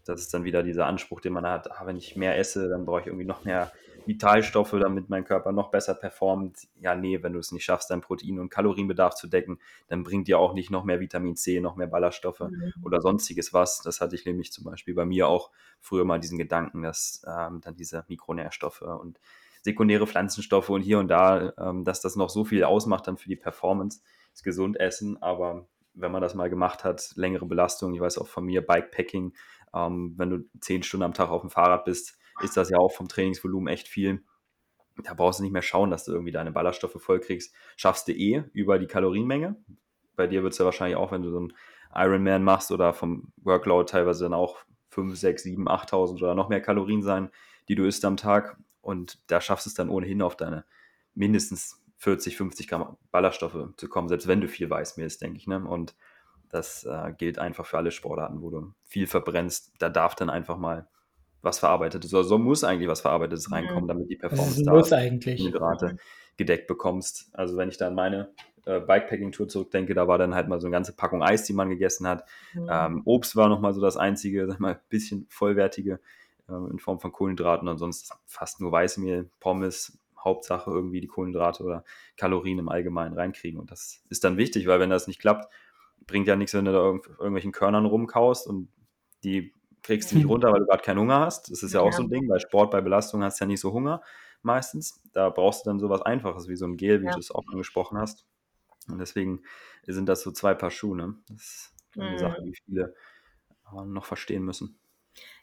[0.05, 2.85] Das ist dann wieder dieser Anspruch, den man hat, ah, wenn ich mehr esse, dann
[2.85, 3.71] brauche ich irgendwie noch mehr
[4.05, 6.67] Vitalstoffe, damit mein Körper noch besser performt.
[6.79, 10.27] Ja, nee, wenn du es nicht schaffst, deinen Protein- und Kalorienbedarf zu decken, dann bringt
[10.27, 12.73] dir auch nicht noch mehr Vitamin C, noch mehr Ballaststoffe mhm.
[12.83, 13.81] oder sonstiges was.
[13.81, 17.61] Das hatte ich nämlich zum Beispiel bei mir auch früher mal diesen Gedanken, dass ähm,
[17.61, 19.19] dann diese Mikronährstoffe und
[19.61, 23.29] sekundäre Pflanzenstoffe und hier und da, ähm, dass das noch so viel ausmacht dann für
[23.29, 24.01] die Performance
[24.33, 28.27] ist gesund essen, aber wenn man das mal gemacht hat, längere Belastung, ich weiß auch
[28.27, 29.33] von mir, Bikepacking,
[29.73, 32.91] ähm, wenn du zehn Stunden am Tag auf dem Fahrrad bist, ist das ja auch
[32.91, 34.23] vom Trainingsvolumen echt viel.
[35.03, 37.53] Da brauchst du nicht mehr schauen, dass du irgendwie deine Ballaststoffe vollkriegst.
[37.75, 39.55] Schaffst du eh über die Kalorienmenge.
[40.15, 41.53] Bei dir wird es ja wahrscheinlich auch, wenn du so einen
[41.93, 44.57] Ironman machst oder vom Workload teilweise dann auch
[44.89, 47.29] 5, 6, 7, 8.000 oder noch mehr Kalorien sein,
[47.67, 48.57] die du isst am Tag.
[48.81, 50.65] Und da schaffst du es dann ohnehin auf deine
[51.13, 55.47] mindestens 40, 50 Gramm Ballaststoffe zu kommen, selbst wenn du viel Weißmehl isst, denke ich.
[55.47, 55.63] Ne?
[55.63, 55.95] Und
[56.49, 59.73] das äh, gilt einfach für alle Sportarten, wo du viel verbrennst.
[59.79, 60.87] Da darf dann einfach mal
[61.41, 62.13] was verarbeitet ist.
[62.13, 63.55] Oder so muss eigentlich was Verarbeitetes mhm.
[63.55, 65.43] reinkommen, damit die Performance da muss eigentlich.
[65.43, 65.97] Hydrate
[66.37, 67.29] gedeckt bekommst.
[67.33, 68.31] Also wenn ich da an meine
[68.65, 71.69] äh, Bikepacking-Tour zurückdenke, da war dann halt mal so eine ganze Packung Eis, die man
[71.69, 72.25] gegessen hat.
[72.53, 72.69] Mhm.
[72.69, 75.99] Ähm, Obst war nochmal so das einzige, sag mal, bisschen vollwertige
[76.47, 77.67] äh, in Form von Kohlenhydraten.
[77.67, 81.83] Ansonsten fast nur Weißmehl, Pommes, Hauptsache irgendwie die Kohlenhydrate oder
[82.17, 83.59] Kalorien im Allgemeinen reinkriegen.
[83.59, 85.51] Und das ist dann wichtig, weil wenn das nicht klappt,
[86.05, 88.69] bringt ja nichts, wenn du da irgendw irgendwelchen Körnern rumkaust und
[89.23, 91.51] die kriegst du nicht runter, weil du gerade keinen Hunger hast.
[91.51, 92.27] Das ist ja, ja auch so ein Ding.
[92.27, 94.01] Bei Sport, bei Belastung hast du ja nicht so Hunger
[94.43, 95.01] meistens.
[95.13, 97.11] Da brauchst du dann sowas Einfaches wie so ein Gel, wie ja.
[97.11, 98.25] du es auch angesprochen hast.
[98.87, 99.41] Und deswegen
[99.85, 100.97] sind das so zwei Paar Schuhe.
[100.97, 101.15] Ne?
[101.29, 102.17] Das ist eine mhm.
[102.17, 102.95] Sache, die viele
[103.71, 104.77] äh, noch verstehen müssen.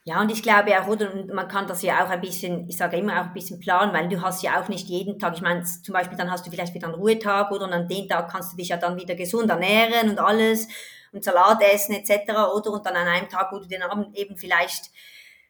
[0.05, 2.79] Ja, und ich glaube auch, oder, und man kann das ja auch ein bisschen, ich
[2.79, 5.43] sage immer auch ein bisschen planen, weil du hast ja auch nicht jeden Tag, ich
[5.43, 8.31] meine, zum Beispiel dann hast du vielleicht wieder einen Ruhetag, oder, und an den Tag
[8.31, 10.69] kannst du dich ja dann wieder gesund ernähren und alles
[11.13, 14.37] und Salat essen etc., oder, und dann an einem Tag, wo du den Abend eben
[14.37, 14.91] vielleicht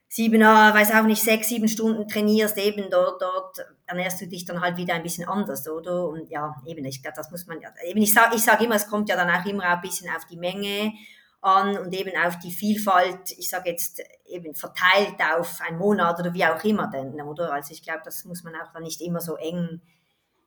[0.08, 4.46] sieben, ah, weiß auch nicht, sechs, sieben Stunden trainierst, eben dort, dort ernährst du dich
[4.46, 6.08] dann halt wieder ein bisschen anders, oder?
[6.08, 8.76] Und ja, eben, ich glaube, das muss man ja, eben, ich sage ich sag immer,
[8.76, 10.94] es kommt ja dann auch immer ein bisschen auf die Menge
[11.40, 16.34] an und eben auf die Vielfalt, ich sage jetzt eben verteilt auf einen Monat oder
[16.34, 17.52] wie auch immer denn, oder?
[17.52, 19.82] Also ich glaube, das muss man auch dann nicht immer so eng,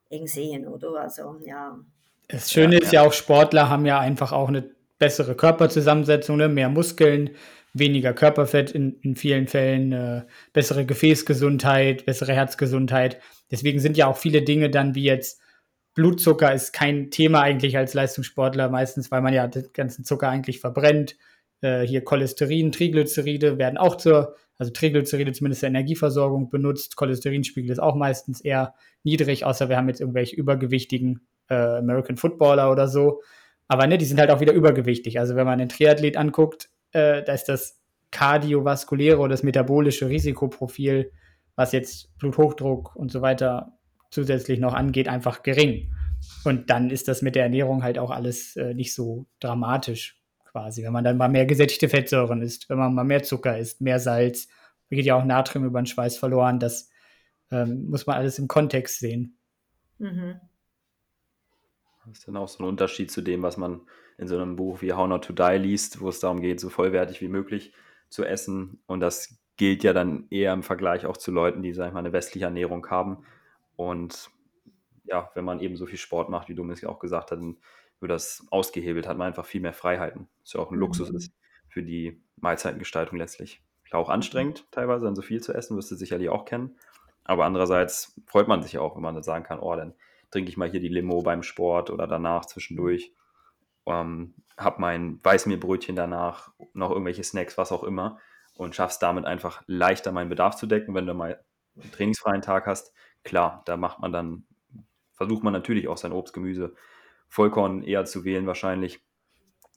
[0.10, 1.00] eng sehen, oder?
[1.00, 1.78] Also ja.
[2.28, 3.02] Das Schöne ja, ist ja.
[3.04, 4.72] ja auch, Sportler haben ja einfach auch eine
[5.02, 6.48] bessere Körperzusammensetzung, ne?
[6.48, 7.32] mehr Muskeln,
[7.74, 10.22] weniger Körperfett in, in vielen Fällen, äh,
[10.54, 13.20] bessere Gefäßgesundheit, bessere Herzgesundheit.
[13.50, 15.42] Deswegen sind ja auch viele Dinge dann wie jetzt
[15.96, 20.60] Blutzucker ist kein Thema eigentlich als Leistungssportler, meistens, weil man ja den ganzen Zucker eigentlich
[20.60, 21.18] verbrennt.
[21.62, 26.96] Äh, hier Cholesterin, Triglyceride werden auch zur, also Triglyceride zumindest der Energieversorgung benutzt.
[26.96, 32.72] Cholesterinspiegel ist auch meistens eher niedrig, außer wir haben jetzt irgendwelche übergewichtigen äh, American Footballer
[32.72, 33.22] oder so.
[33.72, 35.18] Aber ne, die sind halt auch wieder übergewichtig.
[35.18, 37.80] Also wenn man einen Triathlet anguckt, äh, da ist das
[38.12, 41.14] kardiovaskuläre oder das metabolische Risikoprofil,
[41.56, 43.80] was jetzt Bluthochdruck und so weiter
[44.10, 45.96] zusätzlich noch angeht, einfach gering.
[46.44, 50.84] Und dann ist das mit der Ernährung halt auch alles äh, nicht so dramatisch quasi.
[50.84, 54.00] Wenn man dann mal mehr gesättigte Fettsäuren isst, wenn man mal mehr Zucker isst, mehr
[54.00, 54.50] Salz,
[54.90, 56.60] geht ja auch Natrium über den Schweiß verloren.
[56.60, 56.90] Das
[57.52, 59.38] ähm, muss man alles im Kontext sehen.
[59.98, 60.42] Mhm.
[62.12, 63.82] Das ist dann auch so ein Unterschied zu dem, was man
[64.18, 66.70] in so einem Buch wie How Not to Die liest, wo es darum geht, so
[66.70, 67.74] vollwertig wie möglich
[68.10, 68.82] zu essen.
[68.86, 72.00] Und das gilt ja dann eher im Vergleich auch zu Leuten, die, sag ich mal,
[72.00, 73.26] eine westliche Ernährung haben
[73.76, 74.30] und
[75.06, 77.58] ja, wenn man eben so viel Sport macht, wie Dominik auch gesagt hat, dann
[78.00, 80.28] wird das ausgehebelt, hat man einfach viel mehr Freiheiten.
[80.42, 80.82] Was ja auch ein mhm.
[80.82, 81.34] Luxus ist
[81.68, 83.64] für die Mahlzeitengestaltung letztlich.
[83.86, 86.78] Klar, auch anstrengend teilweise, dann so viel zu essen, wirst du sicherlich auch kennen.
[87.24, 89.94] Aber andererseits freut man sich auch, wenn man dann sagen kann, oh, dann
[90.32, 93.14] trinke ich mal hier die Limo beim Sport oder danach zwischendurch.
[93.86, 98.20] Ähm, hab mein Weißmehlbrötchen danach, noch irgendwelche Snacks, was auch immer
[98.56, 100.94] und schaffst damit einfach leichter meinen Bedarf zu decken.
[100.94, 101.44] Wenn du mal
[101.76, 104.46] einen trainingsfreien Tag hast, klar, da macht man dann,
[105.14, 106.76] versucht man natürlich auch sein Obst, Gemüse,
[107.28, 109.04] Vollkorn eher zu wählen wahrscheinlich,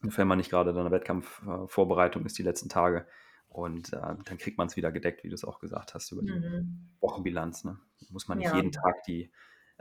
[0.02, 3.06] wenn man nicht gerade in einer Wettkampfvorbereitung ist die letzten Tage.
[3.48, 6.22] Und äh, dann kriegt man es wieder gedeckt, wie du es auch gesagt hast, über
[6.22, 6.90] die mhm.
[7.00, 7.64] Wochenbilanz.
[7.64, 7.78] Ne?
[8.10, 8.56] Muss man nicht ja.
[8.56, 9.30] jeden Tag die,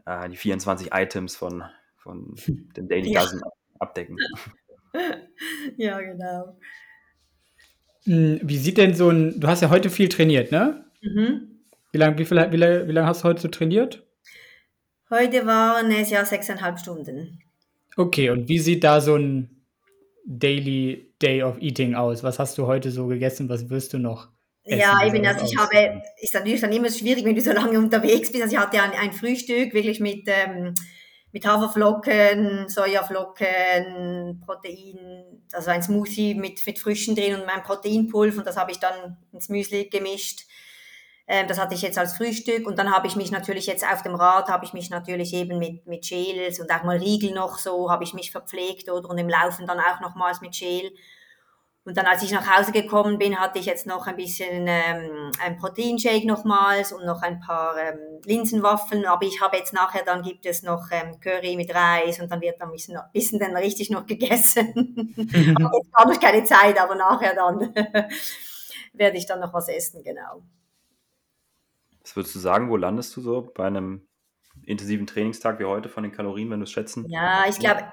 [0.05, 1.63] äh, die 24 Items von,
[1.97, 2.35] von
[2.77, 3.21] dem Daily ja.
[3.21, 3.41] Dozen
[3.79, 4.17] abdecken.
[5.75, 6.55] Ja, genau.
[8.03, 10.85] Hm, wie sieht denn so ein, du hast ja heute viel trainiert, ne?
[11.01, 11.53] Mhm.
[11.91, 14.05] Wie lange wie viel, wie lang, wie lang hast du heute so trainiert?
[15.09, 17.39] Heute waren es ja sechseinhalb Stunden.
[17.97, 19.63] Okay, und wie sieht da so ein
[20.25, 22.23] Daily Day of Eating aus?
[22.23, 23.49] Was hast du heute so gegessen?
[23.49, 24.32] Was wirst du noch?
[24.65, 24.79] Essen?
[24.79, 28.31] Ja, eben, also ich habe, ist natürlich dann immer schwierig, wenn du so lange unterwegs
[28.31, 28.43] bist.
[28.43, 30.73] Also ich hatte ein, ein Frühstück wirklich mit, ähm,
[31.33, 38.47] mit Haferflocken, Sojaflocken, Protein, also ein Smoothie mit, mit Früchten drin und mein Proteinpulver und
[38.47, 40.45] das habe ich dann ins Müsli gemischt.
[41.25, 44.03] Ähm, das hatte ich jetzt als Frühstück und dann habe ich mich natürlich jetzt auf
[44.03, 47.57] dem Rad, habe ich mich natürlich eben mit, mit Gels und auch mal Riegel noch
[47.57, 50.91] so, habe ich mich verpflegt oder und im Laufen dann auch nochmals mit Gel.
[51.85, 55.31] Und dann, als ich nach Hause gekommen bin, hatte ich jetzt noch ein bisschen ähm,
[55.41, 59.05] ein Proteinshake nochmals und noch ein paar ähm, Linsenwaffeln.
[59.05, 62.39] Aber ich habe jetzt nachher, dann gibt es noch ähm, Curry mit Reis und dann
[62.39, 65.13] wird dann ein bisschen, ein bisschen dann richtig noch gegessen.
[65.59, 67.59] aber jetzt habe ich keine Zeit, aber nachher dann
[68.93, 70.41] werde ich dann noch was essen, genau.
[72.01, 74.07] Was würdest du sagen, wo landest du so bei einem
[74.65, 77.05] intensiven Trainingstag wie heute von den Kalorien, wenn du es schätzen?
[77.09, 77.91] Ja, ich glaube,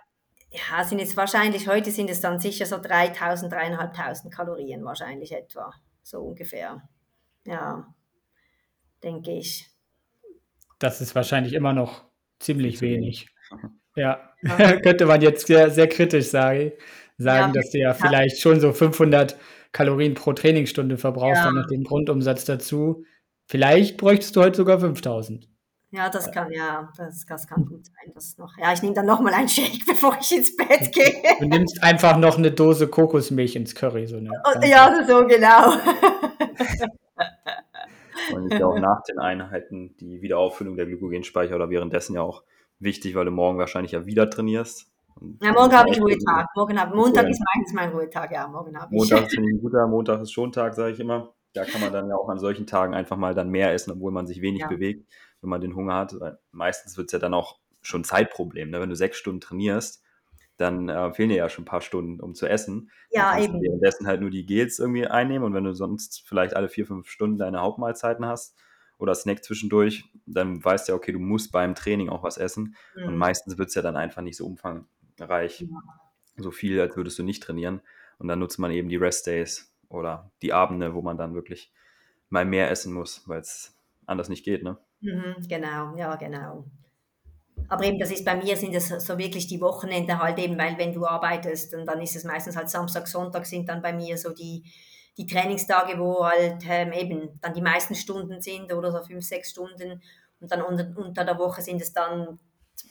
[0.50, 5.72] ja, sind jetzt wahrscheinlich, heute sind es dann sicher so 3000, 3500 Kalorien wahrscheinlich etwa,
[6.02, 6.82] so ungefähr.
[7.46, 7.86] Ja,
[9.02, 9.70] denke ich.
[10.78, 12.04] Das ist wahrscheinlich immer noch
[12.38, 13.28] ziemlich wenig.
[13.96, 14.76] Ja, ja.
[14.82, 16.70] könnte man jetzt sehr, sehr kritisch sagen,
[17.18, 19.36] sagen ja, dass du ja, ja, vielleicht schon so 500
[19.72, 23.04] Kalorien pro Trainingsstunde verbrauchst, dann noch den Grundumsatz dazu.
[23.46, 25.49] Vielleicht bräuchtest du heute sogar 5000.
[25.92, 28.12] Ja, das kann ja, das, das kann gut sein.
[28.14, 31.20] Das noch, ja, ich nehme dann nochmal einen Shake, bevor ich ins Bett gehe.
[31.40, 34.07] Du nimmst einfach noch eine Dose Kokosmilch ins Curry.
[34.07, 35.72] So eine, oh, ja, so genau.
[38.33, 42.44] Und ist ja auch nach den Einheiten die Wiederauffüllung der Glykogenspeicher oder währenddessen ja auch
[42.79, 44.88] wichtig, weil du morgen wahrscheinlich ja wieder trainierst.
[45.16, 46.46] Und ja, morgen habe ich Ruhetag.
[46.55, 49.00] Morgen hab, Montag ist meistens mein Ruhetag, ja, morgen habe ich.
[49.00, 52.08] Montag ist ein guter, Montag ist schon Tag, sage ich immer da kann man dann
[52.08, 54.68] ja auch an solchen Tagen einfach mal dann mehr essen, obwohl man sich wenig ja.
[54.68, 55.06] bewegt,
[55.40, 56.18] wenn man den Hunger hat.
[56.18, 58.70] Weil meistens wird es ja dann auch schon Zeitproblem.
[58.70, 58.80] Ne?
[58.80, 60.02] Wenn du sechs Stunden trainierst,
[60.56, 62.90] dann äh, fehlen dir ja schon ein paar Stunden, um zu essen.
[63.10, 63.54] Ja, dann eben.
[63.54, 66.86] Du währenddessen halt nur die Gels irgendwie einnehmen und wenn du sonst vielleicht alle vier,
[66.86, 68.56] fünf Stunden deine Hauptmahlzeiten hast
[68.98, 72.76] oder Snack zwischendurch, dann weißt du ja, okay, du musst beim Training auch was essen.
[72.94, 73.08] Mhm.
[73.08, 75.68] Und meistens wird es ja dann einfach nicht so umfangreich, ja.
[76.36, 77.80] so viel, als würdest du nicht trainieren.
[78.18, 81.70] Und dann nutzt man eben die Rest Days oder die Abende, wo man dann wirklich
[82.31, 83.76] mal mehr essen muss, weil es
[84.07, 84.79] anders nicht geht, ne?
[85.00, 86.64] Mhm, genau, ja, genau.
[87.68, 90.79] Aber eben, das ist bei mir, sind es so wirklich die Wochenende halt eben, weil
[90.79, 94.16] wenn du arbeitest, und dann ist es meistens halt Samstag, Sonntag sind dann bei mir
[94.16, 94.64] so die,
[95.16, 99.50] die Trainingstage, wo halt ähm, eben dann die meisten Stunden sind oder so fünf, sechs
[99.50, 100.03] Stunden.
[100.40, 102.38] Und dann unter, unter der Woche sind es dann,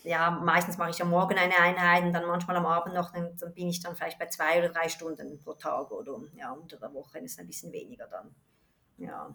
[0.04, 3.36] ja, meistens mache ich am Morgen eine Einheit und dann manchmal am Abend noch, dann,
[3.38, 6.78] dann bin ich dann vielleicht bei zwei oder drei Stunden pro Tag oder ja, unter
[6.78, 8.34] der Woche ist es ein bisschen weniger dann.
[8.98, 9.34] Ja.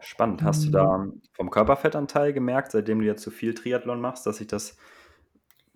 [0.00, 0.42] Spannend.
[0.42, 4.46] Hast du da vom Körperfettanteil gemerkt, seitdem du jetzt so viel Triathlon machst, dass sich
[4.46, 4.76] das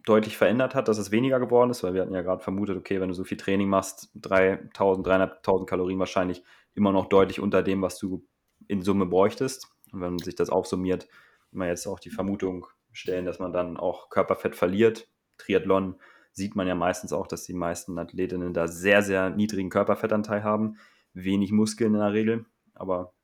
[0.05, 1.83] deutlich verändert hat, dass es weniger geworden ist?
[1.83, 5.67] Weil wir hatten ja gerade vermutet, okay, wenn du so viel Training machst, 3000, 300.000
[5.67, 8.25] Kalorien wahrscheinlich immer noch deutlich unter dem, was du
[8.69, 9.69] in Summe bräuchtest.
[9.93, 13.77] Und wenn sich das aufsummiert, kann man jetzt auch die Vermutung stellen, dass man dann
[13.77, 15.09] auch Körperfett verliert.
[15.39, 15.97] Triathlon
[16.33, 20.77] sieht man ja meistens auch, dass die meisten Athletinnen da sehr, sehr niedrigen Körperfettanteil haben,
[21.13, 22.47] wenig Muskeln in der Regel.
[22.75, 23.15] Aber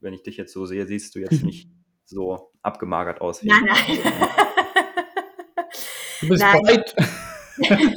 [0.00, 1.70] wenn ich dich jetzt so sehe, siehst du jetzt nicht
[2.04, 3.42] so abgemagert aus.
[3.42, 3.98] Wie nein, nein.
[6.20, 6.62] Du bist nein.
[6.64, 6.96] weit.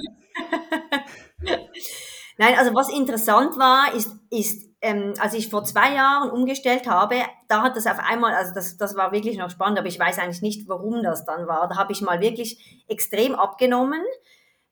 [2.37, 7.15] nein, also was interessant war, ist, ist ähm, als ich vor zwei Jahren umgestellt habe,
[7.47, 10.17] da hat das auf einmal, also das, das war wirklich noch spannend, aber ich weiß
[10.17, 11.67] eigentlich nicht, warum das dann war.
[11.67, 14.01] Da habe ich mal wirklich extrem abgenommen.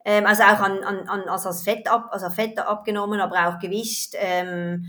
[0.03, 4.15] Ähm, also auch an, an, also Fett ab, also Fett abgenommen, aber auch Gewicht.
[4.17, 4.85] Ähm,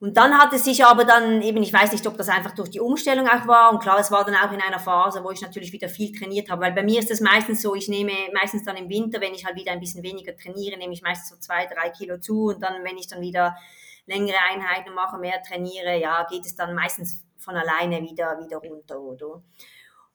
[0.00, 2.70] und dann hat es sich aber dann eben, ich weiß nicht, ob das einfach durch
[2.70, 3.70] die Umstellung auch war.
[3.70, 6.50] Und klar, es war dann auch in einer Phase, wo ich natürlich wieder viel trainiert
[6.50, 6.62] habe.
[6.62, 9.44] Weil bei mir ist es meistens so, ich nehme meistens dann im Winter, wenn ich
[9.44, 12.46] halt wieder ein bisschen weniger trainiere, nehme ich meistens so zwei, drei Kilo zu.
[12.46, 13.56] Und dann, wenn ich dann wieder
[14.06, 19.00] längere Einheiten mache, mehr trainiere, ja, geht es dann meistens von alleine wieder, wieder runter,
[19.00, 19.42] oder?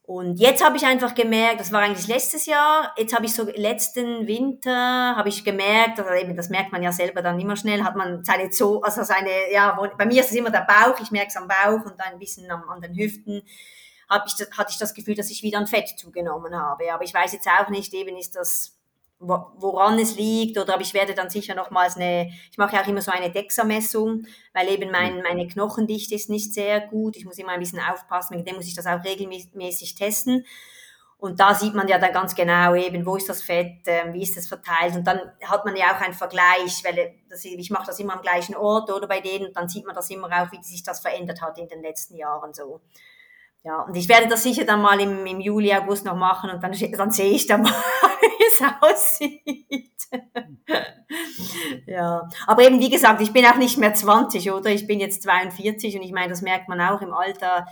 [0.03, 3.43] Und jetzt habe ich einfach gemerkt, das war eigentlich letztes Jahr, jetzt habe ich so
[3.43, 7.83] letzten Winter, habe ich gemerkt, also eben, das merkt man ja selber dann immer schnell,
[7.83, 11.11] hat man seine Zo also seine, ja, bei mir ist es immer der Bauch, ich
[11.11, 13.43] merke es am Bauch und ein bisschen am, an den Hüften,
[14.09, 16.91] habe ich, hatte ich das Gefühl, dass ich wieder an Fett zugenommen habe.
[16.93, 18.76] Aber ich weiß jetzt auch nicht, eben ist das
[19.19, 22.87] woran es liegt oder aber ich werde dann sicher nochmals eine, ich mache ja auch
[22.87, 25.23] immer so eine DEXA-Messung, weil eben mein, mhm.
[25.23, 28.67] meine Knochendichte ist nicht sehr gut, ich muss immer ein bisschen aufpassen, mit dem muss
[28.67, 30.45] ich das auch regelmäßig testen
[31.19, 34.21] und da sieht man ja dann ganz genau eben, wo ist das Fett, äh, wie
[34.21, 37.87] ist das verteilt und dann hat man ja auch einen Vergleich, weil das, ich mache
[37.87, 40.51] das immer am gleichen Ort oder bei denen und dann sieht man das immer auch,
[40.51, 42.81] wie sich das verändert hat in den letzten Jahren so.
[43.63, 46.61] Ja, und ich werde das sicher dann mal im, im Juli, August noch machen und
[46.61, 47.73] dann, dann sehe ich dann mal,
[48.47, 49.91] es aussieht.
[51.85, 54.69] ja, aber eben wie gesagt, ich bin auch nicht mehr 20, oder?
[54.69, 57.65] Ich bin jetzt 42 und ich meine, das merkt man auch im Alter,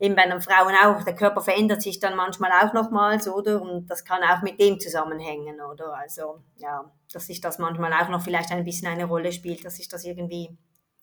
[0.00, 3.60] eben bei den Frauen auch, der Körper verändert sich dann manchmal auch nochmals, oder?
[3.62, 5.94] Und das kann auch mit dem zusammenhängen, oder?
[5.94, 9.76] Also, ja, dass sich das manchmal auch noch vielleicht ein bisschen eine Rolle spielt, dass
[9.76, 10.56] sich das irgendwie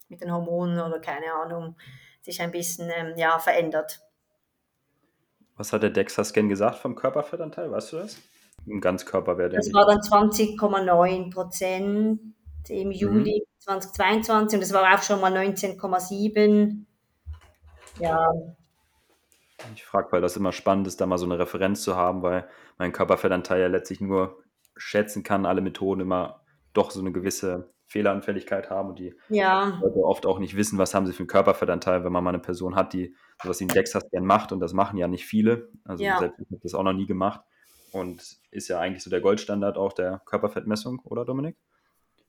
[0.10, 1.76] mit den Hormonen oder keine Ahnung,
[2.22, 4.02] sich ein bisschen, ähm, ja, verändert.
[5.56, 7.72] Was hat der DEXA-Scan gesagt vom Körperfettanteil?
[7.72, 8.18] Weißt du das?
[8.66, 9.54] Im Ganzkörperwert.
[9.54, 12.20] Das war dann 20,9 Prozent
[12.70, 12.92] im mhm.
[12.92, 13.60] Juli mhm.
[13.60, 16.86] 2022 und das war auch schon mal 19,7.
[18.00, 18.28] Ja.
[19.76, 22.48] Ich frage, weil das immer spannend ist, da mal so eine Referenz zu haben, weil
[22.78, 24.44] mein Körperfettanteil ja letztlich nur
[24.76, 26.42] schätzen kann, alle Methoden immer
[26.74, 29.78] doch so eine gewisse Fehleranfälligkeit haben und die ja.
[29.82, 32.40] Leute oft auch nicht wissen, was haben sie für einen Körperfettanteil, wenn man mal eine
[32.40, 35.70] Person hat, die sowas wie ein DEXA-Scan macht und das machen ja nicht viele.
[35.84, 36.18] Also ja.
[36.18, 37.42] selbst ich habe das auch noch nie gemacht
[37.92, 41.58] und ist ja eigentlich so der Goldstandard auch der Körperfettmessung, oder Dominik?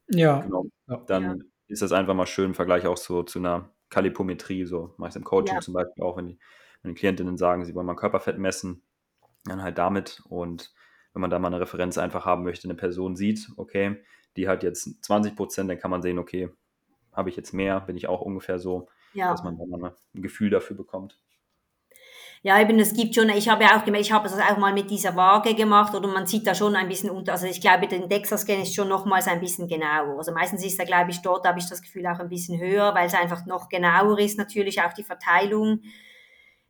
[0.09, 0.41] Ja.
[0.41, 0.67] Genau.
[1.07, 1.37] Dann ja.
[1.69, 5.13] ist das einfach mal schön im Vergleich auch so zu einer Kalipometrie, so mache ich
[5.13, 5.61] es im Coaching ja.
[5.61, 6.39] zum Beispiel auch, wenn die,
[6.83, 8.83] wenn die Klientinnen sagen, sie wollen mal Körperfett messen,
[9.45, 10.73] dann halt damit und
[11.13, 14.03] wenn man da mal eine Referenz einfach haben möchte, eine Person sieht, okay,
[14.37, 16.51] die hat jetzt 20 Prozent, dann kann man sehen, okay,
[17.13, 19.31] habe ich jetzt mehr, bin ich auch ungefähr so, ja.
[19.31, 21.19] dass man dann mal ein Gefühl dafür bekommt.
[22.45, 24.73] Ja, eben, es gibt schon, ich habe ja auch gemerkt, ich habe es auch mal
[24.73, 27.87] mit dieser Waage gemacht oder man sieht da schon ein bisschen unter, also ich glaube,
[27.87, 30.19] der DEXA-Scan ist schon nochmals ein bisschen genauer.
[30.19, 32.97] Also meistens ist er, glaube ich, dort habe ich das Gefühl auch ein bisschen höher,
[32.97, 35.83] weil es einfach noch genauer ist, natürlich auch die Verteilung,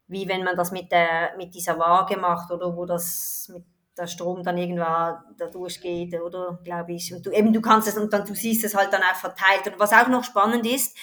[0.08, 3.64] wie wenn man das mit der, mit dieser Waage macht oder wo das mit
[3.96, 7.14] der Strom dann irgendwann da durchgeht, oder, glaube ich.
[7.14, 9.66] Und du, eben, du kannst es und dann, du siehst es halt dann auch verteilt.
[9.66, 10.94] Und was auch noch spannend ist,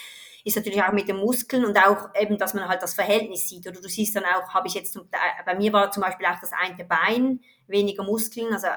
[0.44, 3.66] ist natürlich auch mit den Muskeln und auch eben, dass man halt das Verhältnis sieht.
[3.66, 4.98] Oder du siehst dann auch, habe ich jetzt,
[5.44, 8.68] bei mir war zum Beispiel auch das eine Bein weniger Muskeln, also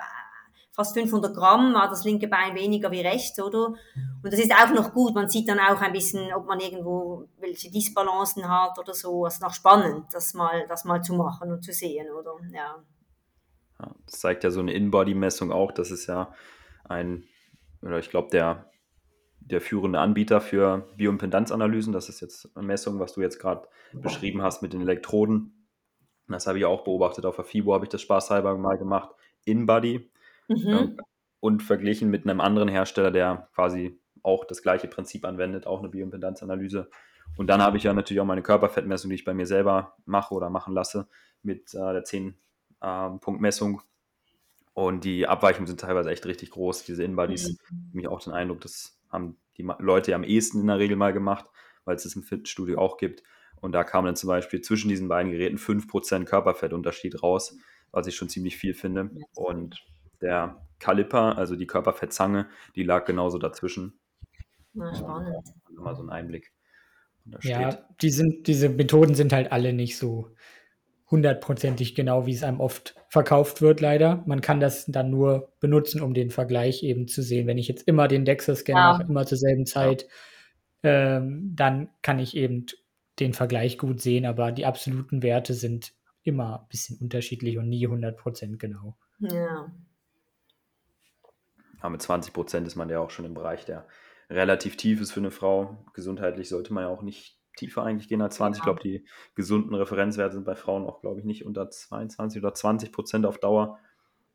[0.71, 3.67] fast 500 Gramm war das linke Bein weniger wie rechts, oder?
[3.67, 5.13] Und das ist auch noch gut.
[5.13, 9.28] Man sieht dann auch ein bisschen, ob man irgendwo welche Disbalancen hat oder so.
[9.28, 12.36] Es ist noch spannend, das mal, das mal zu machen und zu sehen, oder?
[12.52, 12.84] Ja
[14.06, 15.71] das zeigt ja so eine In-Body-Messung auch.
[15.71, 16.34] Das ist ja
[16.84, 17.23] ein,
[17.82, 18.69] oder ich glaube, der,
[19.45, 21.93] der führende Anbieter für Bioimpedanzanalysen.
[21.93, 25.67] Das ist jetzt eine Messung, was du jetzt gerade beschrieben hast mit den Elektroden.
[26.27, 27.25] Das habe ich auch beobachtet.
[27.25, 29.10] Auf der FIBO habe ich das spaßhalber mal gemacht.
[29.45, 30.10] In-Body
[30.47, 30.67] Mhm.
[30.67, 30.97] Ähm,
[31.39, 35.89] und verglichen mit einem anderen Hersteller, der quasi auch das gleiche Prinzip anwendet, auch eine
[35.89, 36.89] Bioimpedanzanalyse.
[37.36, 40.34] Und dann habe ich ja natürlich auch meine Körperfettmessung, die ich bei mir selber mache
[40.34, 41.08] oder machen lasse,
[41.41, 43.71] mit äh, der 10-Punkt-Messung.
[43.71, 43.82] Ähm,
[44.73, 46.86] und die Abweichungen sind teilweise echt richtig groß.
[46.86, 47.89] Diese Inbodies, mhm.
[47.91, 51.13] mich auch den Eindruck, das haben die Leute ja am ehesten in der Regel mal
[51.13, 51.45] gemacht,
[51.86, 53.23] weil es es im Fitnessstudio auch gibt.
[53.62, 57.56] Und da kam dann zum Beispiel zwischen diesen beiden Geräten 5% Körperfettunterschied raus,
[57.91, 59.12] was ich schon ziemlich viel finde.
[59.36, 59.86] Und
[60.21, 63.99] der Kaliper, also die Körperfettzange, die lag genauso dazwischen.
[64.73, 65.36] Na, spannend.
[65.71, 66.52] Mal so ein Einblick.
[67.41, 70.36] Ja, die sind, diese Methoden sind halt alle nicht so
[71.13, 74.23] hundertprozentig genau, wie es einem oft verkauft wird, leider.
[74.26, 77.47] Man kann das dann nur benutzen, um den Vergleich eben zu sehen.
[77.47, 78.91] Wenn ich jetzt immer den DEXA-Scan ja.
[78.93, 80.08] mache, immer zur selben Zeit,
[80.84, 81.17] ja.
[81.17, 82.65] ähm, dann kann ich eben
[83.19, 87.88] den Vergleich gut sehen, aber die absoluten Werte sind immer ein bisschen unterschiedlich und nie
[87.88, 88.97] 100% genau.
[89.19, 89.71] Ja,
[91.84, 93.86] ja, mit 20 Prozent ist man ja auch schon im Bereich, der
[94.30, 95.78] relativ tief ist für eine Frau.
[95.93, 98.59] Gesundheitlich sollte man ja auch nicht tiefer eigentlich gehen als 20.
[98.59, 98.61] Ja.
[98.61, 102.53] Ich glaube, die gesunden Referenzwerte sind bei Frauen auch, glaube ich, nicht unter 22 oder
[102.53, 103.79] 20 Prozent auf Dauer.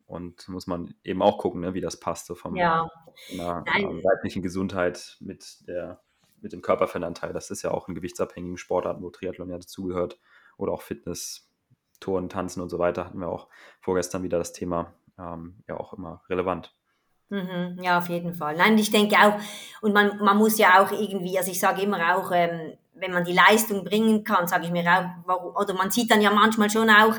[0.05, 2.89] Und muss man eben auch gucken, ne, wie das passt, so von ja.
[3.31, 6.01] einer, einer weiblichen Gesundheit mit, der,
[6.41, 7.31] mit dem Körperfettanteil.
[7.31, 10.19] Das ist ja auch in gewichtsabhängigen Sportarten, wo Triathlon ja dazugehört.
[10.57, 11.47] Oder auch Fitness,
[11.99, 13.49] Touren, Tanzen und so weiter hatten wir auch
[13.81, 14.95] vorgestern wieder das Thema.
[15.19, 16.73] Ähm, ja, auch immer relevant.
[17.29, 18.55] Mhm, ja, auf jeden Fall.
[18.55, 19.39] Nein, ich denke auch,
[19.81, 23.23] und man, man muss ja auch irgendwie, also ich sage immer auch, ähm, wenn man
[23.23, 26.69] die Leistung bringen kann, sage ich mir auch, warum, oder man sieht dann ja manchmal
[26.69, 27.15] schon auch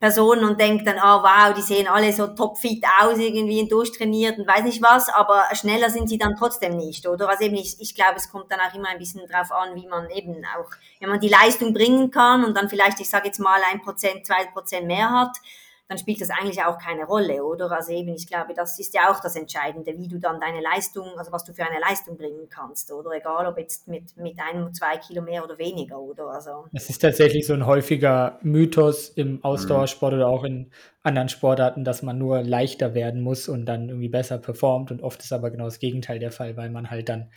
[0.00, 4.46] Personen und denkt dann, oh wow, die sehen alle so topfit aus, irgendwie durchtrainiert und
[4.46, 7.28] weiß nicht was, aber schneller sind sie dann trotzdem nicht, oder?
[7.28, 9.86] Also eben, ich, ich glaube, es kommt dann auch immer ein bisschen drauf an, wie
[9.86, 13.38] man eben auch, wenn man die Leistung bringen kann und dann vielleicht, ich sage jetzt
[13.38, 15.36] mal, ein Prozent, zwei Prozent mehr hat,
[15.86, 17.70] dann spielt das eigentlich auch keine Rolle, oder?
[17.70, 21.06] Also eben, ich glaube, das ist ja auch das Entscheidende, wie du dann deine Leistung,
[21.18, 23.10] also was du für eine Leistung bringen kannst, oder?
[23.10, 26.28] Egal, ob jetzt mit, mit einem, zwei Kilo mehr oder weniger, oder?
[26.28, 26.64] Also.
[26.72, 30.18] Es ist tatsächlich so ein häufiger Mythos im Ausdauersport mhm.
[30.18, 30.70] oder auch in
[31.02, 34.90] anderen Sportarten, dass man nur leichter werden muss und dann irgendwie besser performt.
[34.90, 37.30] Und oft ist aber genau das Gegenteil der Fall, weil man halt dann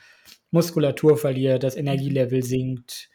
[0.52, 3.10] Muskulatur verliert, das Energielevel sinkt,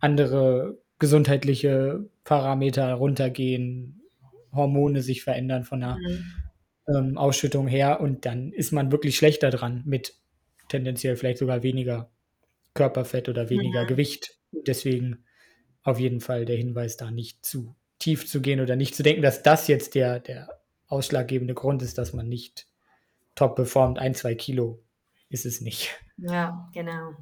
[0.00, 3.97] andere gesundheitliche Parameter runtergehen,
[4.58, 6.24] Hormone sich verändern von der mhm.
[6.94, 10.14] ähm, Ausschüttung her und dann ist man wirklich schlechter dran mit
[10.68, 12.10] tendenziell vielleicht sogar weniger
[12.74, 13.88] Körperfett oder weniger mhm.
[13.88, 14.38] Gewicht.
[14.52, 15.24] Deswegen
[15.82, 19.22] auf jeden Fall der Hinweis, da nicht zu tief zu gehen oder nicht zu denken,
[19.22, 20.48] dass das jetzt der, der
[20.86, 22.66] ausschlaggebende Grund ist, dass man nicht
[23.34, 23.98] top performt.
[23.98, 24.82] Ein, zwei Kilo
[25.28, 25.90] ist es nicht.
[26.16, 27.14] Ja, genau.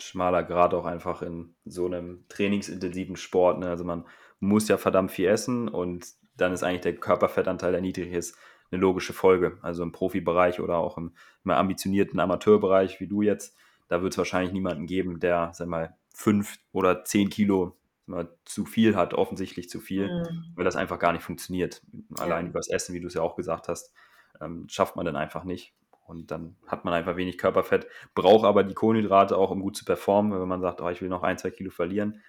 [0.00, 3.60] Schmaler Grad auch einfach in so einem trainingsintensiven Sport.
[3.60, 3.68] Ne?
[3.68, 4.04] Also man
[4.40, 8.36] muss ja verdammt viel essen und dann ist eigentlich der Körperfettanteil, der niedrig ist,
[8.70, 9.58] eine logische Folge.
[9.62, 11.12] Also im Profibereich oder auch im,
[11.44, 13.56] im ambitionierten Amateurbereich, wie du jetzt,
[13.88, 18.64] da wird es wahrscheinlich niemanden geben, der, sag mal, fünf oder zehn Kilo mal, zu
[18.64, 20.52] viel hat, offensichtlich zu viel, mhm.
[20.54, 21.82] weil das einfach gar nicht funktioniert.
[22.18, 22.50] Allein ja.
[22.50, 23.92] übers Essen, wie du es ja auch gesagt hast,
[24.40, 25.74] ähm, schafft man dann einfach nicht.
[26.06, 29.86] Und dann hat man einfach wenig Körperfett, braucht aber die Kohlenhydrate auch, um gut zu
[29.86, 30.38] performen.
[30.38, 32.20] Wenn man sagt, oh, ich will noch ein, zwei Kilo verlieren,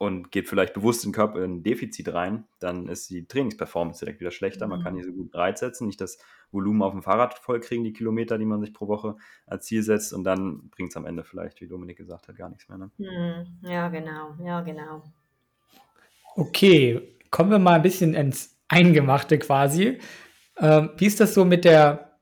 [0.00, 4.20] und geht vielleicht bewusst in Körper in ein Defizit rein, dann ist die Trainingsperformance direkt
[4.20, 4.66] wieder schlechter.
[4.66, 5.00] Man kann mhm.
[5.00, 6.18] nicht so gut Reiz setzen, nicht das
[6.52, 10.14] Volumen auf dem Fahrrad vollkriegen, die Kilometer, die man sich pro Woche als Ziel setzt
[10.14, 12.78] und dann bringt es am Ende vielleicht, wie Dominik gesagt hat, gar nichts mehr.
[12.78, 12.90] Ne?
[12.96, 13.68] Mhm.
[13.68, 15.02] Ja, genau, ja, genau.
[16.34, 19.98] Okay, kommen wir mal ein bisschen ins Eingemachte quasi.
[20.58, 22.16] Ähm, wie ist das so mit der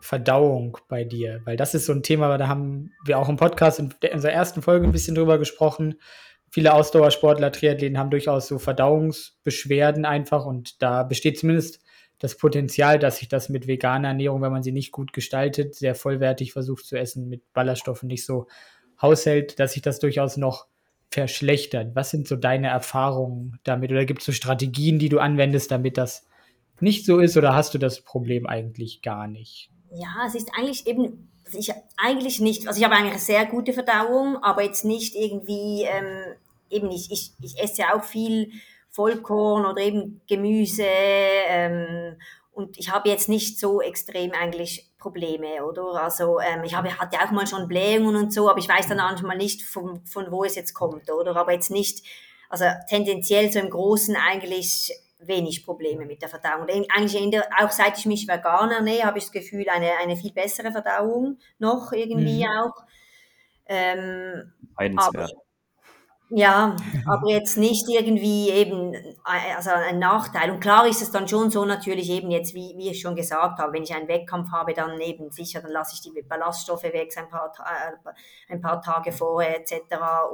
[0.00, 1.40] Verdauung bei dir?
[1.44, 4.60] Weil das ist so ein Thema, da haben wir auch im Podcast in unserer ersten
[4.60, 5.94] Folge ein bisschen drüber gesprochen
[6.52, 11.80] viele Ausdauersportler, Triathleten haben durchaus so Verdauungsbeschwerden einfach und da besteht zumindest
[12.18, 15.94] das Potenzial, dass sich das mit veganer Ernährung, wenn man sie nicht gut gestaltet, sehr
[15.94, 18.48] vollwertig versucht zu essen, mit Ballaststoffen nicht so
[19.00, 20.66] haushält, dass sich das durchaus noch
[21.10, 21.96] verschlechtert.
[21.96, 25.96] Was sind so deine Erfahrungen damit oder gibt es so Strategien, die du anwendest, damit
[25.96, 26.26] das
[26.80, 29.70] nicht so ist oder hast du das Problem eigentlich gar nicht?
[29.90, 33.72] Ja, es ist eigentlich eben ich eigentlich nicht, also ich habe eigentlich eine sehr gute
[33.72, 36.34] Verdauung, aber jetzt nicht irgendwie, ähm,
[36.72, 38.52] eben ich, ich, ich esse ja auch viel
[38.90, 42.16] Vollkorn oder eben Gemüse ähm,
[42.52, 46.02] und ich habe jetzt nicht so extrem eigentlich Probleme, oder?
[46.02, 48.98] Also ähm, ich habe, hatte auch mal schon Blähungen und so, aber ich weiß dann
[48.98, 51.34] manchmal nicht, von, von wo es jetzt kommt, oder?
[51.34, 52.04] Aber jetzt nicht,
[52.50, 56.66] also tendenziell so im Großen eigentlich wenig Probleme mit der Verdauung.
[56.68, 60.72] Eigentlich auch seit ich mich vegan ernähre, habe ich das Gefühl, eine, eine viel bessere
[60.72, 62.50] Verdauung noch irgendwie mhm.
[62.50, 62.84] auch.
[63.66, 64.52] Ähm,
[64.96, 65.28] aber,
[66.34, 66.74] ja,
[67.06, 68.96] aber jetzt nicht irgendwie eben
[69.54, 70.50] also ein Nachteil.
[70.50, 73.58] Und klar ist es dann schon so natürlich eben jetzt, wie, wie ich schon gesagt
[73.58, 77.12] habe, wenn ich einen Wettkampf habe, dann eben sicher, dann lasse ich die Ballaststoffe weg
[77.18, 79.74] ein paar, äh, ein paar Tage vorher etc.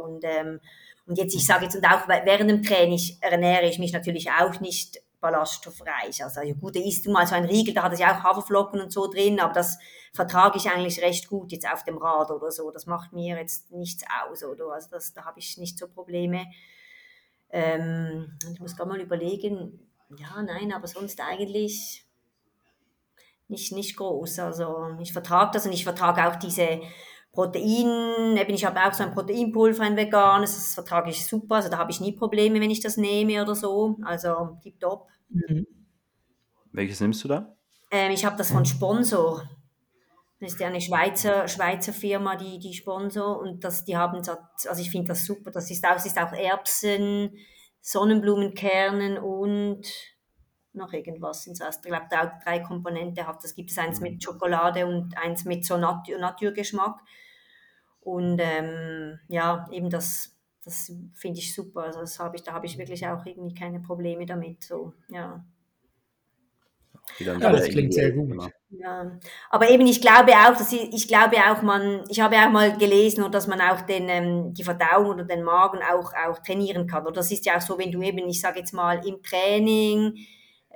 [0.00, 0.60] Und, ähm,
[1.06, 4.60] und jetzt, ich sage jetzt, und auch während dem Training ernähre ich mich natürlich auch
[4.60, 6.22] nicht ballaststoffreich.
[6.22, 8.22] Also ja gut, da isst du mal so ein Riegel, da hat es ja auch
[8.22, 9.78] Haferflocken und so drin, aber das
[10.12, 12.70] vertrage ich eigentlich recht gut jetzt auf dem Rad oder so.
[12.70, 14.72] Das macht mir jetzt nichts aus, oder?
[14.72, 16.46] Also das, da habe ich nicht so Probleme.
[17.50, 22.04] Ähm, ich muss gar mal überlegen, ja, nein, aber sonst eigentlich
[23.48, 24.38] nicht, nicht groß.
[24.40, 26.80] Also ich vertrage das und ich vertrage auch diese
[27.38, 31.68] Protein, eben ich habe auch so ein Proteinpulver, ein veganes, das vertrage ich super, also
[31.68, 35.06] da habe ich nie Probleme, wenn ich das nehme oder so, also tipptopp.
[35.28, 35.64] Mhm.
[36.72, 37.56] Welches nimmst du da?
[37.92, 39.48] Ähm, ich habe das von Sponsor.
[40.40, 44.82] Das ist ja eine Schweizer, Schweizer Firma, die, die Sponsor und das, die haben, also
[44.82, 47.38] ich finde das super, das ist auch, das ist auch Erbsen,
[47.80, 49.86] Sonnenblumenkernen und
[50.72, 53.44] noch irgendwas ins Ich glaube, drei, drei Komponenten hat.
[53.44, 56.98] Das gibt es eins mit Schokolade und eins mit so Nat Naturgeschmack.
[58.08, 60.34] Und ähm, ja, eben das,
[60.64, 61.82] das finde ich super.
[61.82, 64.62] Also das habe ich, da habe ich wirklich auch irgendwie keine Probleme damit.
[64.62, 65.44] So, ja.
[67.18, 68.34] Ja, das klingt sehr gut.
[68.70, 69.18] Ja,
[69.50, 72.78] aber eben ich glaube auch, dass ich, ich glaube auch man, ich habe auch mal
[72.78, 77.06] gelesen, dass man auch den ähm, die Verdauung oder den Magen auch auch trainieren kann.
[77.06, 80.14] Und das ist ja auch so, wenn du eben, ich sage jetzt mal im Training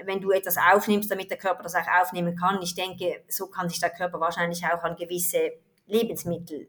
[0.05, 2.61] wenn du etwas aufnimmst, damit der Körper das auch aufnehmen kann.
[2.62, 5.53] Ich denke, so kann sich der Körper wahrscheinlich auch an gewisse
[5.87, 6.68] Lebensmittel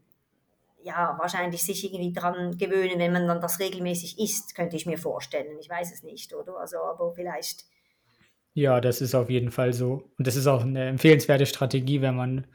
[0.83, 4.97] ja, wahrscheinlich sich irgendwie dran gewöhnen, wenn man dann das regelmäßig isst, könnte ich mir
[4.97, 5.57] vorstellen.
[5.59, 6.57] Ich weiß es nicht, oder?
[6.57, 7.65] Also, aber vielleicht.
[8.53, 10.11] Ja, das ist auf jeden Fall so.
[10.17, 12.47] Und das ist auch eine empfehlenswerte Strategie, wenn man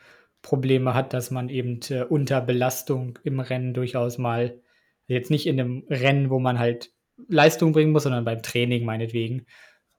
[0.43, 4.63] Probleme hat, dass man eben äh, unter Belastung im Rennen durchaus mal,
[5.07, 6.93] jetzt nicht in einem Rennen, wo man halt
[7.29, 9.47] Leistung bringen muss, sondern beim Training meinetwegen,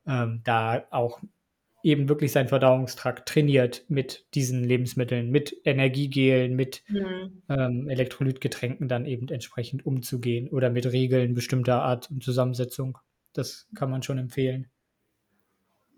[0.07, 1.19] ähm, da auch
[1.83, 7.41] eben wirklich seinen Verdauungstrakt trainiert mit diesen Lebensmitteln, mit Energiegelen, mit mhm.
[7.49, 12.97] ähm, Elektrolytgetränken dann eben entsprechend umzugehen oder mit Regeln bestimmter Art und Zusammensetzung.
[13.33, 14.67] Das kann man schon empfehlen.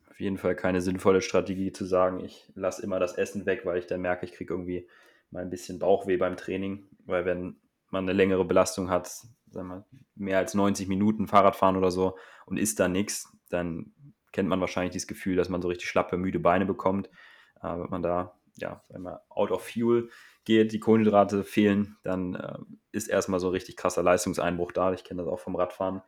[0.10, 3.80] Auf jeden Fall keine sinnvolle Strategie zu sagen, ich lasse immer das Essen weg, weil
[3.80, 4.88] ich dann merke, ich kriege irgendwie
[5.32, 7.56] mal ein bisschen Bauchweh beim Training, weil wenn
[7.90, 9.08] man eine längere Belastung hat,
[9.50, 13.94] sagen wir, mehr als 90 Minuten Fahrradfahren oder so und isst da nichts, dann
[14.32, 17.08] kennt man wahrscheinlich dieses Gefühl, dass man so richtig schlappe, müde Beine bekommt.
[17.62, 20.10] Äh, wenn man da, ja, wenn man out of fuel
[20.44, 22.58] geht, die Kohlenhydrate fehlen, dann äh,
[22.92, 24.94] ist erstmal so ein richtig krasser Leistungseinbruch da.
[24.94, 26.02] Ich kenne das auch vom Radfahren.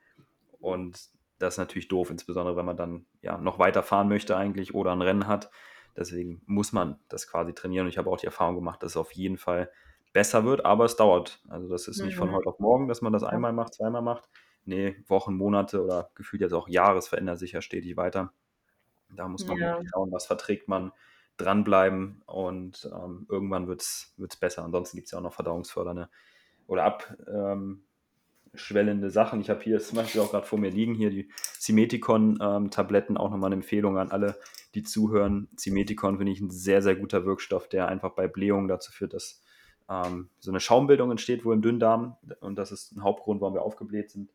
[0.60, 1.00] Und
[1.40, 4.92] das ist natürlich doof, insbesondere wenn man dann ja noch weiter fahren möchte eigentlich oder
[4.92, 5.52] ein Rennen hat.
[5.96, 7.86] Deswegen muss man das quasi trainieren.
[7.86, 9.70] Und ich habe auch die Erfahrung gemacht, dass es auf jeden Fall
[10.14, 11.42] besser wird, aber es dauert.
[11.50, 12.36] Also das ist nicht von mhm.
[12.36, 14.30] heute auf morgen, dass man das einmal macht, zweimal macht,
[14.66, 18.34] nee, Wochen, Monate oder gefühlt jetzt auch Jahres verändert sich ja stetig weiter.
[19.16, 19.80] Da muss man ja.
[19.92, 20.92] schauen, was verträgt man,
[21.38, 24.64] dranbleiben und ähm, irgendwann wird es besser.
[24.64, 26.10] Ansonsten gibt es ja auch noch verdauungsfördernde
[26.68, 26.84] oder
[28.54, 29.42] abschwellende ähm, Sachen.
[29.42, 33.32] Ich habe hier zum Beispiel auch gerade vor mir liegen, hier die Cimeticon-Tabletten, ähm, auch
[33.32, 34.38] nochmal eine Empfehlung an alle,
[34.76, 35.50] die zuhören.
[35.58, 39.42] Cimeticon finde ich ein sehr, sehr guter Wirkstoff, der einfach bei Blähungen dazu führt, dass
[39.90, 43.64] ähm, so eine Schaumbildung entsteht wohl im Dünndarm und das ist ein Hauptgrund, warum wir
[43.64, 44.30] aufgebläht sind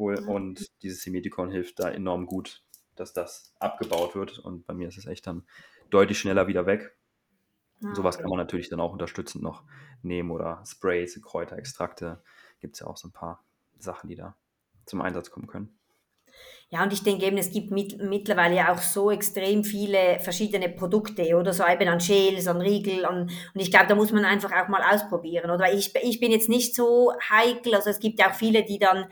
[0.00, 0.20] wohl.
[0.20, 0.28] Mhm.
[0.28, 2.64] Und dieses Semetikon hilft da enorm gut,
[2.96, 4.40] dass das abgebaut wird.
[4.40, 5.46] Und bei mir ist es echt dann
[5.90, 6.96] deutlich schneller wieder weg.
[7.84, 8.22] Ah, Sowas okay.
[8.22, 9.62] kann man natürlich dann auch unterstützend noch
[10.02, 12.22] nehmen oder Sprays, Kräuterextrakte.
[12.58, 13.44] Gibt es ja auch so ein paar
[13.78, 14.36] Sachen, die da
[14.86, 15.78] zum Einsatz kommen können.
[16.72, 21.36] Ja, und ich denke eben, es gibt mit, mittlerweile auch so extrem viele verschiedene Produkte
[21.36, 24.52] oder so eben an Gels, an Riegel an, und ich glaube, da muss man einfach
[24.52, 25.50] auch mal ausprobieren.
[25.50, 28.78] Oder ich, ich bin jetzt nicht so heikel, also es gibt ja auch viele, die
[28.78, 29.06] dann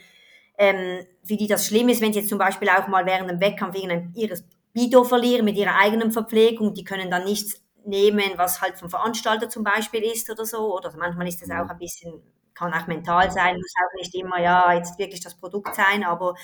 [0.58, 3.40] ähm, für die das schlimm ist, wenn sie jetzt zum Beispiel auch mal während dem
[3.40, 8.60] Wettkampf irgendein ihres Bido verlieren mit ihrer eigenen Verpflegung, die können dann nichts nehmen, was
[8.60, 10.76] halt vom Veranstalter zum Beispiel ist oder so.
[10.76, 12.22] Oder manchmal ist das auch ein bisschen,
[12.54, 16.34] kann auch mental sein, muss auch nicht immer, ja, jetzt wirklich das Produkt sein, aber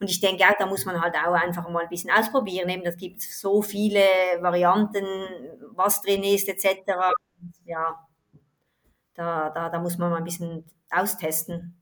[0.00, 2.70] und ich denke auch, da muss man halt auch einfach mal ein bisschen ausprobieren.
[2.70, 4.00] Eben, das gibt so viele
[4.40, 5.04] Varianten,
[5.74, 7.12] was drin ist, etc.
[7.66, 7.98] Ja,
[9.14, 11.79] da, da, da muss man mal ein bisschen austesten.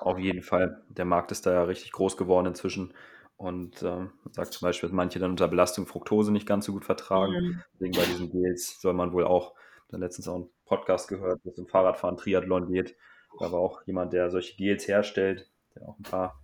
[0.00, 0.82] Auf jeden Fall.
[0.88, 2.94] Der Markt ist da ja richtig groß geworden inzwischen.
[3.36, 6.72] Und ähm, man sagt zum Beispiel, dass manche dann unter Belastung Fructose nicht ganz so
[6.72, 7.32] gut vertragen.
[7.32, 7.62] Mhm.
[7.74, 9.54] Deswegen bei diesen Gels soll man wohl auch,
[9.88, 12.96] dann letztens auch einen Podcast gehört, wo es um Fahrradfahren, Triathlon geht.
[13.40, 16.40] Da war auch jemand, der solche Gels herstellt, der auch ein paar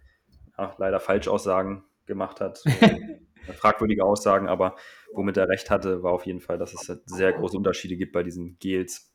[0.59, 2.63] ja, leider Falschaussagen gemacht hat.
[3.57, 4.77] fragwürdige Aussagen, aber
[5.13, 8.13] womit er recht hatte, war auf jeden Fall, dass es halt sehr große Unterschiede gibt
[8.13, 9.10] bei diesen Gels,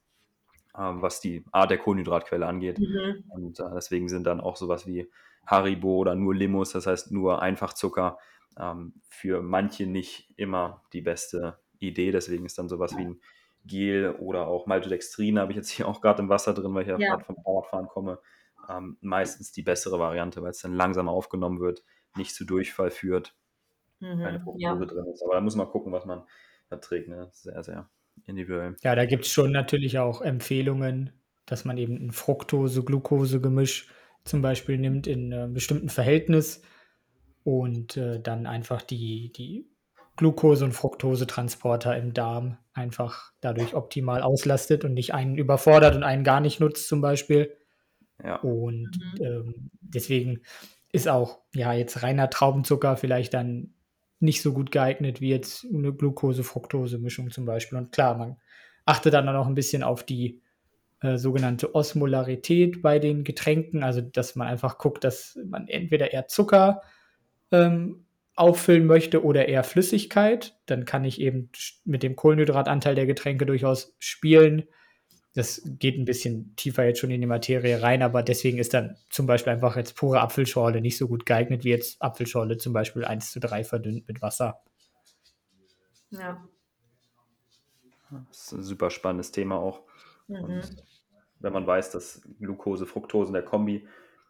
[0.77, 2.79] ähm, was die Art der Kohlenhydratquelle angeht.
[2.79, 3.23] Mhm.
[3.27, 5.11] Und äh, deswegen sind dann auch sowas wie
[5.45, 8.17] Haribo oder nur Limos, das heißt nur Einfachzucker,
[8.57, 12.11] ähm, für manche nicht immer die beste Idee.
[12.11, 13.21] Deswegen ist dann sowas wie ein
[13.65, 16.87] Gel oder auch Maltodextrin, habe ich jetzt hier auch gerade im Wasser drin, weil ich
[16.89, 17.09] ja, Ja.
[17.09, 18.19] gerade vom Fahrradfahren komme,
[18.69, 21.83] ähm, meistens die bessere Variante, weil es dann langsamer aufgenommen wird,
[22.15, 23.35] nicht zu Durchfall führt,
[24.21, 24.43] keine Mhm.
[24.43, 24.85] Fructose Ja.
[24.87, 25.23] drin ist.
[25.23, 26.25] Aber da muss man gucken, was man
[26.67, 27.07] verträgt.
[27.09, 27.29] Ne?
[27.33, 27.89] Sehr, sehr
[28.25, 28.75] individuell.
[28.83, 31.11] Ja, da gibt es schon natürlich auch Empfehlungen,
[31.45, 33.89] dass man eben ein Fructose-Glucose-Gemisch
[34.23, 36.63] zum Beispiel nimmt in einem bestimmten Verhältnis
[37.43, 39.69] und äh, dann einfach die, die
[40.17, 46.23] Glucose- und Fructosetransporter im Darm einfach dadurch optimal auslastet und nicht einen überfordert und einen
[46.23, 47.55] gar nicht nutzt zum Beispiel.
[48.23, 48.89] Ja, Und
[49.19, 49.25] Mhm.
[49.25, 50.41] ähm, deswegen
[50.91, 53.73] ist auch ja jetzt reiner Traubenzucker vielleicht dann
[54.19, 57.77] nicht so gut geeignet wie jetzt eine Glucose-Fructose-Mischung zum Beispiel.
[57.77, 58.37] Und klar, man
[58.85, 60.41] achtet dann auch ein bisschen auf die
[61.01, 66.27] äh, sogenannte Osmolarität bei den Getränken, also dass man einfach guckt, dass man entweder eher
[66.27, 66.81] Zucker
[67.51, 68.05] ähm,
[68.35, 70.57] auffüllen möchte oder eher Flüssigkeit.
[70.65, 71.49] Dann kann ich eben
[71.83, 74.63] mit dem Kohlenhydratanteil der Getränke durchaus spielen.
[75.35, 78.95] Das geht ein bisschen tiefer jetzt schon in die Materie rein, aber deswegen ist dann
[79.09, 83.03] zum Beispiel einfach jetzt pure Apfelschorle nicht so gut geeignet wie jetzt Apfelschorle zum Beispiel
[83.03, 84.61] 1 zu 3 verdünnt mit Wasser.
[86.09, 86.47] Ja.
[88.29, 89.81] das ist ein super spannendes Thema auch.
[90.27, 90.43] Mhm.
[90.43, 90.83] Und
[91.39, 93.85] wenn man weiß, dass Glucose, Fructose in der Kombi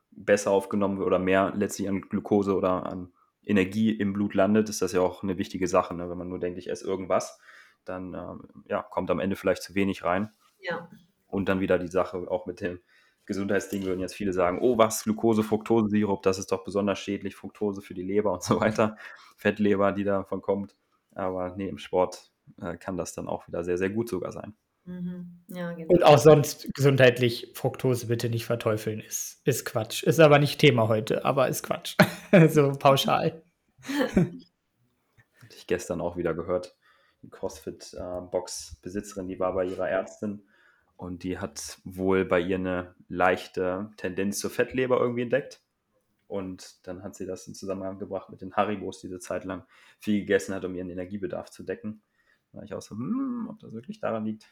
[0.09, 4.81] besser aufgenommen wird oder mehr letztlich an Glucose oder an Energie im Blut landet, ist
[4.81, 5.93] das ja auch eine wichtige Sache.
[5.93, 6.09] Ne?
[6.09, 7.39] Wenn man nur denkt, ich esse irgendwas,
[7.83, 10.31] dann ähm, ja, kommt am Ende vielleicht zu wenig rein.
[10.67, 10.89] Ja.
[11.27, 12.79] Und dann wieder die Sache auch mit dem
[13.25, 17.81] Gesundheitsding würden jetzt viele sagen, oh was, Glucose, Fructose-Sirup, das ist doch besonders schädlich, Fructose
[17.81, 18.97] für die Leber und so weiter,
[19.37, 20.75] Fettleber, die davon kommt.
[21.13, 24.55] Aber nee, im Sport äh, kann das dann auch wieder sehr, sehr gut sogar sein.
[24.85, 25.39] Mhm.
[25.47, 25.87] Ja, genau.
[25.91, 30.03] Und auch sonst gesundheitlich Fructose bitte nicht verteufeln, ist, ist Quatsch.
[30.03, 31.95] Ist aber nicht Thema heute, aber ist Quatsch.
[32.49, 33.41] so pauschal.
[33.81, 36.75] Hatte ich gestern auch wieder gehört.
[37.23, 40.43] Die CrossFit-Box-Besitzerin, die war bei ihrer Ärztin
[40.97, 45.61] und die hat wohl bei ihr eine leichte Tendenz zur Fettleber irgendwie entdeckt.
[46.27, 49.63] Und dann hat sie das in Zusammenhang gebracht mit den Haribos, die sie Zeit lang
[49.99, 52.01] viel gegessen hat, um ihren Energiebedarf zu decken.
[52.51, 54.49] Da war ich auch so, hm, ob das wirklich daran liegt.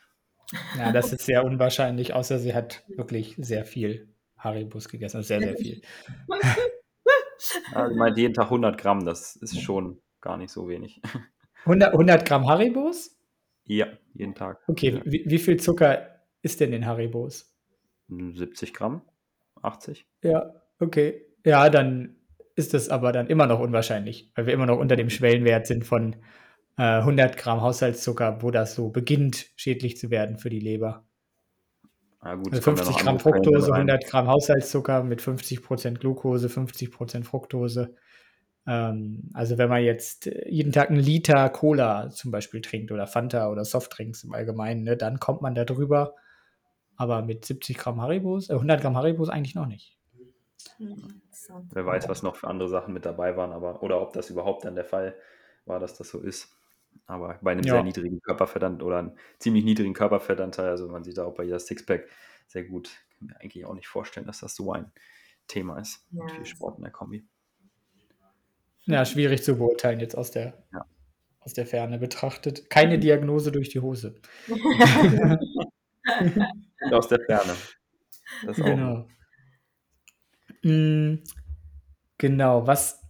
[0.78, 5.18] Ja, das ist sehr unwahrscheinlich, außer sie hat wirklich sehr viel Haribus gegessen.
[5.18, 5.82] Also sehr, sehr viel.
[7.74, 11.02] Also meint jeden Tag 100 Gramm, das ist schon gar nicht so wenig.
[11.66, 13.18] 100, 100 Gramm Haribos?
[13.66, 14.62] Ja, jeden Tag.
[14.68, 16.13] Okay, wie, wie viel Zucker
[16.44, 17.52] ist denn in Haribos?
[18.10, 19.02] 70 Gramm,
[19.62, 20.06] 80.
[20.24, 21.26] Ja, okay.
[21.46, 22.18] Ja, dann
[22.56, 25.86] ist das aber dann immer noch unwahrscheinlich, weil wir immer noch unter dem Schwellenwert sind
[25.86, 26.16] von
[26.78, 31.06] äh, 100 Gramm Haushaltszucker, wo das so beginnt, schädlich zu werden für die Leber.
[32.20, 33.90] Ah, gut, Also es kommen ja 50 noch Gramm Fructose, rein.
[33.90, 37.96] 100 Gramm Haushaltszucker mit 50% Glucose, 50% Fructose.
[38.66, 43.50] Ähm, also wenn man jetzt jeden Tag einen Liter Cola zum Beispiel trinkt oder Fanta
[43.50, 46.16] oder Softdrinks im Allgemeinen, ne, dann kommt man da drüber.
[46.98, 49.98] Aber mit 70 Gramm Haribos, äh, 100 Gramm Haribos eigentlich noch nicht.
[50.80, 51.22] Mhm.
[51.72, 54.66] Wer weiß, was noch für andere Sachen mit dabei waren, aber oder ob das überhaupt
[54.66, 55.16] dann der Fall
[55.66, 56.56] war, dass das so ist.
[57.08, 57.74] Aber bei einem Ja.
[57.74, 61.60] sehr niedrigen Körperfettanteil oder einem ziemlich niedrigen Körperfettanteil, also man sieht da auch bei jeder
[61.60, 62.08] Sixpack
[62.48, 64.92] sehr gut, kann mir eigentlich auch nicht vorstellen, dass das so ein
[65.48, 66.08] Thema ist.
[66.12, 66.36] Mit Ja.
[66.36, 67.28] viel Sport in der Kombi.
[68.86, 70.86] Ja, schwierig zu beurteilen jetzt aus der, Ja.
[71.40, 72.70] aus der Ferne betrachtet.
[72.70, 74.16] Keine Diagnose durch die Hose.
[76.86, 77.54] Und aus der Ferne.
[78.46, 78.66] Das auch.
[78.66, 79.08] Genau.
[80.64, 81.24] Mm,
[82.24, 82.66] Genau.
[82.68, 83.02] Was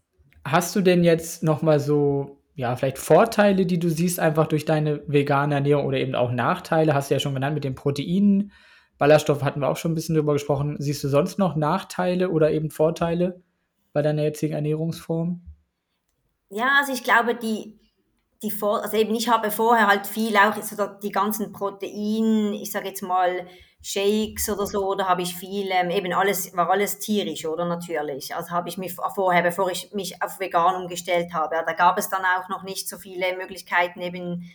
[0.44, 4.66] hast du denn jetzt noch mal so, ja, vielleicht Vorteile, die du siehst, einfach durch
[4.66, 6.96] deine vegane Ernährung oder eben auch Nachteile?
[6.96, 8.52] Hast du ja schon genannt mit den Proteinen.
[8.98, 10.78] Ballaststoffe hatten wir auch schon ein bisschen drüber gesprochen.
[10.80, 13.44] Siehst du sonst noch Nachteile oder eben Vorteile
[13.92, 15.42] bei deiner jetzigen Ernährungsform?
[16.50, 17.80] Ja, also ich glaube, die,
[18.44, 22.72] die Vor also eben ich habe vorher halt viel auch so die ganzen Protein, ich
[22.72, 23.48] sage jetzt mal
[23.86, 28.34] Shakes oder so, da habe ich viel, ähm, eben alles, war alles tierisch, oder natürlich.
[28.34, 31.98] Also habe ich mich vorher, bevor ich mich auf vegan umgestellt habe, ja, da gab
[31.98, 34.50] es dann auch noch nicht so viele Möglichkeiten, eben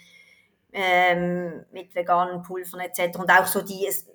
[0.72, 3.18] ähm, mit veganen Pulvern etc.
[3.18, 4.06] Und auch so die, es,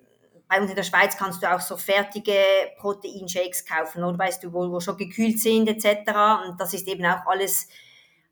[0.48, 2.34] bei uns in der Schweiz kannst du auch so fertige
[2.78, 6.10] Proteinshakes kaufen, oder weißt du, wo, wo schon gekühlt sind etc.
[6.48, 7.68] Und das ist eben auch alles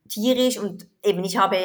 [0.08, 1.56] tierisch und eben ich habe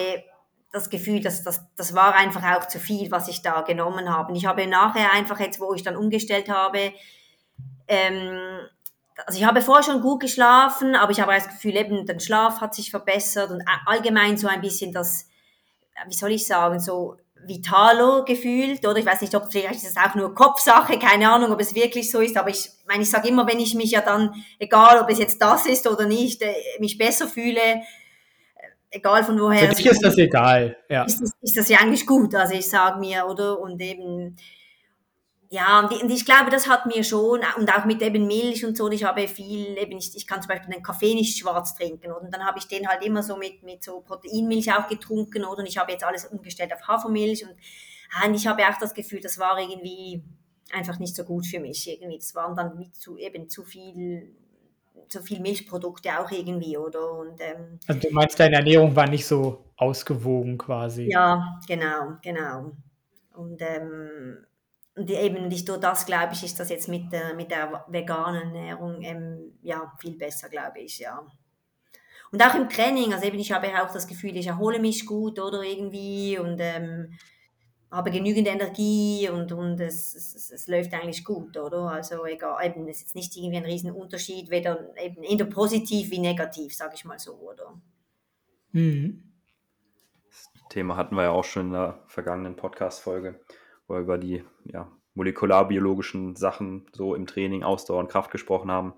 [0.72, 4.30] das Gefühl, dass das, das war einfach auch zu viel, was ich da genommen habe.
[4.30, 6.94] Und ich habe nachher einfach jetzt, wo ich dann umgestellt habe,
[7.88, 8.60] ähm,
[9.26, 12.62] also ich habe vorher schon gut geschlafen, aber ich habe das Gefühl, eben der Schlaf
[12.62, 15.28] hat sich verbessert und allgemein so ein bisschen das,
[16.08, 19.98] wie soll ich sagen, so vitalo gefühlt, oder ich weiß nicht, ob vielleicht ist es
[19.98, 23.30] auch nur Kopfsache, keine Ahnung, ob es wirklich so ist, aber ich meine, ich sage
[23.30, 26.54] immer, wenn ich mich ja dann, egal ob es jetzt das ist oder nicht, äh,
[26.80, 27.82] mich besser fühle,
[28.92, 29.70] egal von woher.
[29.70, 31.04] Für dich ist das egal, ja.
[31.04, 34.36] Ist das, ist das ja eigentlich gut, also ich sage mir, oder, und eben,
[35.50, 38.90] ja, und ich glaube, das hat mir schon, und auch mit eben Milch und so,
[38.90, 42.22] ich habe viel, eben, ich, ich kann zum Beispiel den Kaffee nicht schwarz trinken, oder?
[42.22, 45.60] und dann habe ich den halt immer so mit, mit so Proteinmilch auch getrunken, oder?
[45.60, 47.56] und ich habe jetzt alles umgestellt auf Hafermilch, und,
[48.26, 50.24] und ich habe auch das Gefühl, das war irgendwie
[50.74, 54.36] einfach nicht so gut für mich, irgendwie, das waren dann mit zu, eben zu viel,
[55.08, 57.14] zu viel Milchprodukte auch irgendwie, oder?
[57.14, 61.10] Und, ähm, also du meinst, deine Ernährung war nicht so ausgewogen quasi?
[61.12, 62.72] Ja, genau, genau.
[63.34, 64.46] Und ähm,
[64.98, 68.56] und eben nicht nur das, glaube ich, ist das jetzt mit der, mit der veganen
[68.56, 71.22] Ernährung ähm, ja, viel besser, glaube ich, ja.
[72.32, 75.40] Und auch im Training, also eben ich habe auch das Gefühl, ich erhole mich gut
[75.40, 77.14] oder irgendwie und ähm,
[77.90, 81.90] habe genügend Energie und, und es, es, es, läuft eigentlich gut, oder?
[81.92, 86.76] Also egal, eben, es ist nicht irgendwie ein Riesenunterschied, weder eben eher positiv wie negativ,
[86.76, 87.80] sage ich mal so, oder?
[88.72, 89.24] Mhm.
[90.28, 93.40] Das Thema hatten wir ja auch schon in der vergangenen Podcast-Folge
[93.88, 98.94] wo wir über die ja, molekularbiologischen Sachen so im Training, Ausdauer und Kraft gesprochen haben.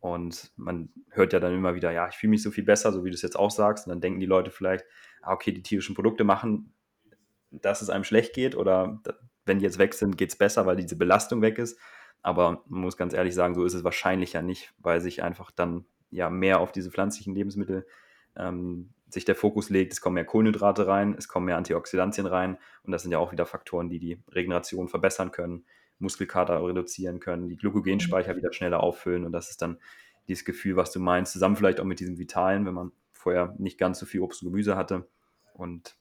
[0.00, 3.04] Und man hört ja dann immer wieder, ja, ich fühle mich so viel besser, so
[3.04, 3.86] wie du es jetzt auch sagst.
[3.86, 4.84] Und dann denken die Leute vielleicht,
[5.22, 6.72] ah, okay, die tierischen Produkte machen,
[7.50, 9.00] dass es einem schlecht geht oder
[9.44, 11.78] wenn die jetzt weg sind, geht es besser, weil diese Belastung weg ist.
[12.22, 15.50] Aber man muss ganz ehrlich sagen, so ist es wahrscheinlich ja nicht, weil sich einfach
[15.50, 17.86] dann ja mehr auf diese pflanzlichen Lebensmittel
[18.36, 22.58] ähm, sich der Fokus legt, es kommen mehr Kohlenhydrate rein, es kommen mehr Antioxidantien rein
[22.82, 25.64] und das sind ja auch wieder Faktoren, die die Regeneration verbessern können,
[25.98, 29.78] Muskelkater reduzieren können, die Glykogenspeicher wieder schneller auffüllen und das ist dann
[30.28, 33.78] dieses Gefühl, was du meinst, zusammen vielleicht auch mit diesem Vitalen, wenn man vorher nicht
[33.78, 35.08] ganz so viel Obst und Gemüse hatte.
[35.54, 35.96] Und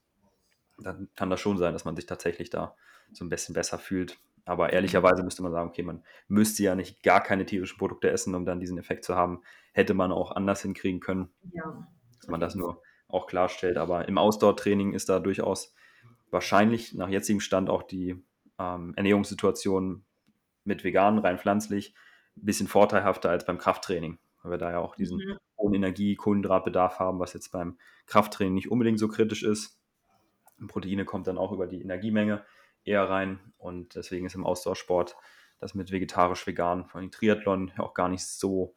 [0.80, 2.76] dann kann das schon sein, dass man sich tatsächlich da
[3.12, 4.20] so ein bisschen besser fühlt.
[4.46, 8.34] Aber ehrlicherweise müsste man sagen, okay, man müsste ja nicht gar keine tierischen Produkte essen,
[8.34, 9.42] um dann diesen Effekt zu haben.
[9.74, 11.30] Hätte man auch anders hinkriegen können.
[11.52, 11.88] Ja.
[12.20, 13.78] Dass man das nur auch klarstellt.
[13.78, 15.74] Aber im Ausdauertraining ist da durchaus
[16.32, 18.24] wahrscheinlich nach jetzigem Stand auch die
[18.60, 20.06] ähm, Ernährungssituation
[20.64, 21.94] mit vegan, rein pflanzlich,
[22.36, 25.38] ein bisschen vorteilhafter als beim Krafttraining, weil wir da ja auch diesen mhm.
[25.58, 29.80] hohen Energie, Kohlenhydratbedarf haben, was jetzt beim Krafttraining nicht unbedingt so kritisch ist.
[30.66, 32.44] Proteine kommt dann auch über die Energiemenge
[32.84, 35.16] eher rein und deswegen ist im Ausdauersport
[35.60, 38.74] das mit vegetarisch-vegan, vor allem Triathlon, auch gar nicht so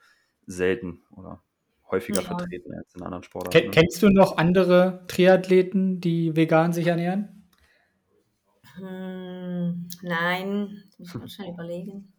[0.46, 1.42] selten oder
[1.90, 2.26] häufiger ja.
[2.26, 3.58] vertreten als in anderen Sportarten.
[3.58, 3.70] Ken, ne?
[3.70, 7.46] Kennst du noch andere Triathleten, die vegan sich ernähren?
[8.76, 12.12] Hm, nein, muss man schon überlegen.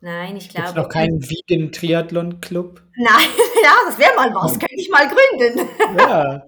[0.00, 0.68] Nein, ich glaube.
[0.68, 2.82] Gibt noch keinen Vegan Triathlon Club?
[2.96, 3.28] Nein,
[3.62, 5.68] ja, das wäre mal was, ich mal gründen.
[5.98, 6.42] Ja,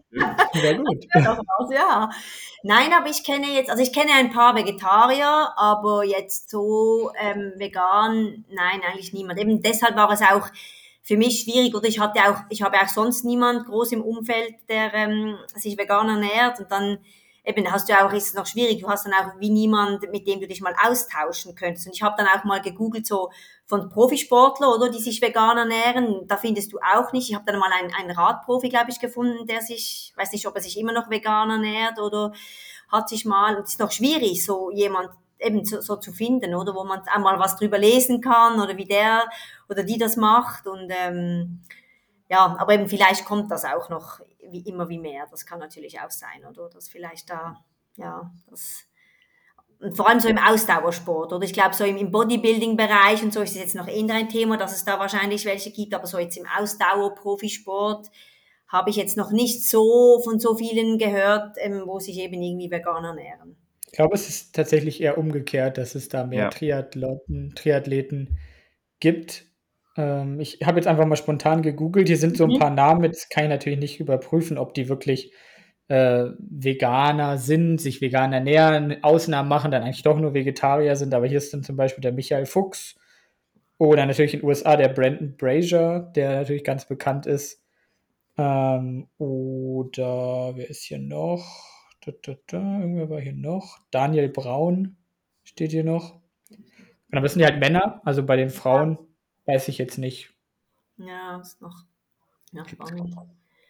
[0.61, 1.05] wäre gut.
[1.15, 2.11] Was, ja.
[2.63, 7.53] Nein, aber ich kenne jetzt, also ich kenne ein paar Vegetarier, aber jetzt so ähm,
[7.57, 9.39] vegan, nein, eigentlich niemand.
[9.39, 10.49] Eben deshalb war es auch
[11.03, 14.55] für mich schwierig oder ich hatte auch, ich habe auch sonst niemand groß im Umfeld,
[14.69, 16.99] der ähm, sich vegan ernährt und dann
[17.45, 20.27] eben hast du auch, ist es noch schwierig, du hast dann auch wie niemand, mit
[20.27, 21.87] dem du dich mal austauschen könntest.
[21.87, 23.31] Und ich habe dann auch mal gegoogelt, so
[23.67, 27.31] von Profisportler, oder, die sich vegan ernähren, da findest du auch nicht.
[27.31, 30.55] Ich habe dann mal einen, einen Radprofi, glaube ich, gefunden, der sich, weiß nicht, ob
[30.55, 32.33] er sich immer noch vegan ernährt oder
[32.89, 36.55] hat sich mal, und es ist noch schwierig, so jemand eben so, so zu finden,
[36.55, 39.25] oder wo man einmal was drüber lesen kann oder wie der
[39.69, 41.63] oder die das macht und ähm,
[42.29, 44.21] ja, aber eben vielleicht kommt das auch noch
[44.53, 45.27] wie immer wie mehr.
[45.31, 47.65] Das kann natürlich auch sein, oder dass vielleicht da
[47.97, 48.87] ja das
[49.81, 53.53] und vor allem so im Ausdauersport oder ich glaube so im, Bodybuilding-Bereich und so ist
[53.53, 56.37] es jetzt noch eher ein Thema, dass es da wahrscheinlich welche gibt, aber so jetzt
[56.37, 58.11] im Ausdauer-Profisport
[58.69, 62.71] habe ich jetzt noch nicht so von so vielen gehört, ähm, wo sich eben irgendwie
[62.71, 63.57] vegan ernähren.
[63.87, 66.51] Ich glaube, es ist tatsächlich eher umgekehrt, dass es da mehr ja.
[66.51, 68.39] Triathleten, Triathleten
[69.01, 69.47] gibt.
[69.97, 72.09] Ähm, ich habe jetzt einfach mal spontan gegoogelt.
[72.09, 72.59] Hier sind so ein mhm.
[72.59, 73.05] paar Namen.
[73.05, 75.33] Jetzt kann ich natürlich nicht überprüfen, ob die wirklich
[75.89, 81.13] äh, Veganer sind, sich vegan ernähren, Ausnahmen machen, dann eigentlich doch nur Vegetarier sind.
[81.15, 82.97] Aber hier ist dann zum Beispiel der Michael Fuchs
[83.77, 87.65] oder natürlich in den USA der Brandon Brazier, der natürlich ganz bekannt ist.
[88.39, 91.67] Ähm, oder wer ist hier noch?
[92.05, 93.79] Da, da, da, irgendwer war hier noch.
[93.91, 94.97] Daniel Braun
[95.43, 96.21] steht hier noch.
[97.11, 98.97] Aber das sind ja halt Männer, also bei den Frauen
[99.47, 100.35] weiß ich jetzt nicht.
[100.97, 101.85] Ja, ist noch
[102.53, 103.17] ja, spannend.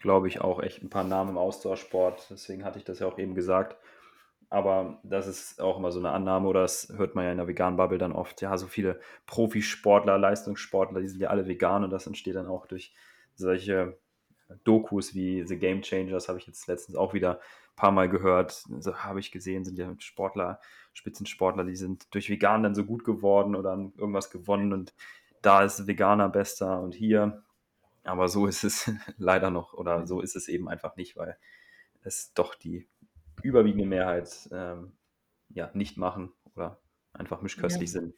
[0.00, 3.18] Glaube ich auch echt ein paar Namen im Ausdauersport, deswegen hatte ich das ja auch
[3.18, 3.76] eben gesagt.
[4.48, 7.46] Aber das ist auch immer so eine Annahme, oder das hört man ja in der
[7.46, 8.40] veganen Bubble dann oft.
[8.42, 12.66] Ja, so viele Profisportler, Leistungssportler, die sind ja alle vegan und das entsteht dann auch
[12.66, 12.92] durch
[13.36, 13.96] solche
[14.64, 18.64] Dokus wie The Game Changers, habe ich jetzt letztens auch wieder ein paar Mal gehört.
[18.80, 20.60] So habe ich gesehen, sind ja Sportler,
[20.94, 24.92] Spitzensportler, die sind durch Vegan dann so gut geworden oder haben irgendwas gewonnen und
[25.42, 27.42] da ist Veganer bester und hier.
[28.04, 31.36] Aber so ist es leider noch oder so ist es eben einfach nicht, weil
[32.02, 32.88] es doch die
[33.42, 34.92] überwiegende Mehrheit ähm,
[35.48, 36.80] ja, nicht machen oder
[37.12, 38.00] einfach mischköstlich ja.
[38.00, 38.14] sind.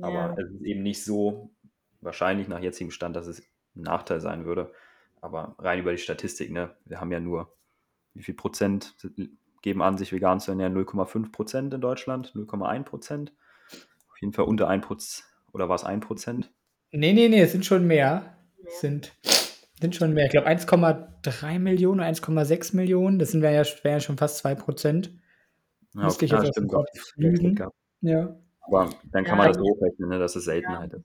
[0.00, 0.34] Aber ja.
[0.38, 1.50] es ist eben nicht so
[2.00, 3.40] wahrscheinlich nach jetzigem Stand, dass es
[3.74, 4.72] ein Nachteil sein würde.
[5.20, 6.76] Aber rein über die Statistik, ne?
[6.84, 7.52] Wir haben ja nur,
[8.14, 8.94] wie viel Prozent
[9.62, 10.76] geben an, sich vegan zu ernähren?
[10.76, 13.32] 0,5 Prozent in Deutschland, 0,1 Prozent.
[14.10, 15.28] Auf jeden Fall unter 1 Prozent.
[15.52, 16.52] Oder war es 1 Prozent?
[16.92, 18.34] Nee, nee, nee, es sind schon mehr.
[18.66, 19.12] Es sind,
[19.80, 20.26] sind schon mehr.
[20.26, 23.18] Ich glaube 1,3 Millionen, 1,6 Millionen.
[23.18, 25.10] Das sind ja, wären ja schon fast 2 Prozent.
[25.94, 28.36] Ja, Müsste ich jetzt ja, auf Ja.
[28.60, 31.04] Aber dann kann man das hochrechnen, ne, dass es Seltenheit ist.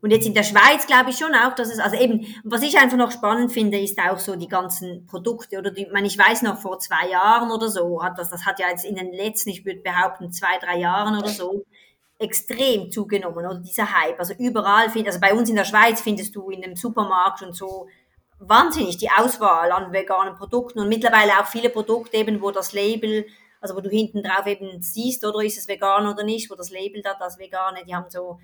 [0.00, 2.78] Und jetzt in der Schweiz glaube ich schon auch, dass es, also eben, was ich
[2.78, 6.16] einfach noch spannend finde, ist auch so die ganzen Produkte oder die, ich meine, ich
[6.16, 9.12] weiß noch vor zwei Jahren oder so, hat das, das hat ja jetzt in den
[9.12, 11.64] letzten, ich würde behaupten, zwei, drei Jahren oder so,
[12.18, 14.18] extrem zugenommen, oder dieser Hype.
[14.18, 17.54] Also überall, find, also bei uns in der Schweiz findest du in dem Supermarkt und
[17.54, 17.86] so
[18.40, 23.26] wahnsinnig die Auswahl an veganen Produkten und mittlerweile auch viele Produkte eben, wo das Label,
[23.60, 26.70] also wo du hinten drauf eben siehst, oder ist es vegan oder nicht, wo das
[26.70, 28.38] Label da, das Vegane, die haben so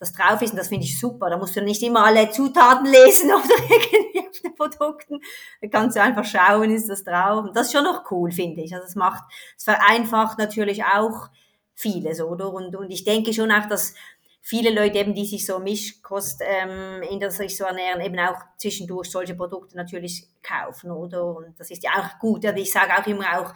[0.00, 1.28] das drauf ist und das finde ich super.
[1.28, 5.20] Da musst du nicht immer alle Zutaten lesen auf den Produkten.
[5.60, 7.44] Da kannst du einfach schauen, ist das drauf.
[7.44, 8.74] Und das ist schon noch cool, finde ich.
[8.74, 9.22] Also es macht,
[9.58, 11.28] es vereinfacht natürlich auch
[11.74, 12.52] vieles, oder?
[12.52, 13.94] Und, und ich denke schon auch, dass
[14.42, 18.38] viele Leute eben, die sich so Mischkost ähm, in der sich so ernähren, eben auch
[18.56, 21.24] zwischendurch solche Produkte natürlich kaufen, oder?
[21.24, 22.44] Und das ist ja auch gut.
[22.44, 23.54] Also ich sage auch immer auch,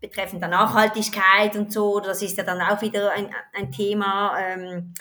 [0.00, 4.92] betreffend der Nachhaltigkeit und so, das ist ja dann auch wieder ein, ein Thema, ähm,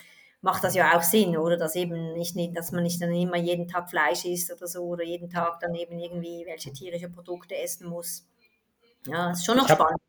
[0.42, 1.58] macht das ja auch Sinn, oder?
[1.58, 5.04] Dass eben nicht, dass man nicht dann immer jeden Tag Fleisch isst oder so oder
[5.04, 8.26] jeden Tag dann eben irgendwie welche tierische Produkte essen muss.
[9.06, 10.00] Ja, ist schon noch ich spannend.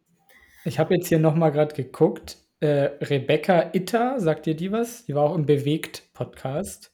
[0.65, 2.39] Ich habe jetzt hier nochmal gerade geguckt.
[2.61, 5.05] Äh, Rebecca Itter, sagt dir die was?
[5.05, 6.93] Die war auch im Bewegt-Podcast.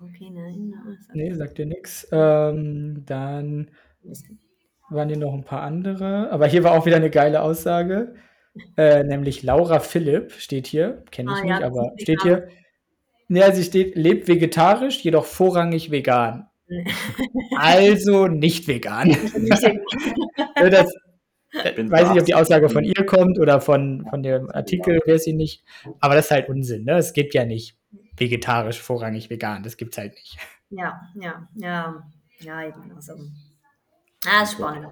[0.00, 0.74] Okay, nein.
[0.98, 2.08] Sagt nee, sagt dir nichts.
[2.10, 3.70] Ähm, dann
[4.90, 6.30] waren hier noch ein paar andere.
[6.30, 8.14] Aber hier war auch wieder eine geile Aussage.
[8.76, 11.04] Äh, nämlich Laura Philipp steht hier.
[11.10, 12.48] Kenne ich ah, nicht, ja, aber steht hier.
[13.28, 16.48] Ja, sie steht, lebt vegetarisch, jedoch vorrangig vegan.
[17.56, 19.10] also nicht vegan.
[20.56, 20.92] das,
[21.52, 25.26] ich weiß nicht, ob die Aussage von ihr kommt oder von, von dem Artikel, weiß
[25.26, 25.64] ich nicht.
[26.00, 26.84] Aber das ist halt Unsinn.
[26.84, 26.96] Ne?
[26.96, 27.76] Es gibt ja nicht
[28.16, 29.62] vegetarisch, vorrangig vegan.
[29.62, 30.38] Das gibt es halt nicht.
[30.70, 32.02] Ja, ja, ja.
[32.40, 32.92] Ja, eben.
[32.94, 33.14] Also.
[34.26, 34.86] Ah, spannend.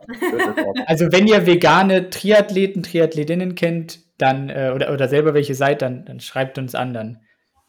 [0.87, 6.05] Also, wenn ihr vegane Triathleten, Triathletinnen kennt, dann, äh, oder, oder selber welche seid, dann,
[6.05, 7.21] dann schreibt uns an, dann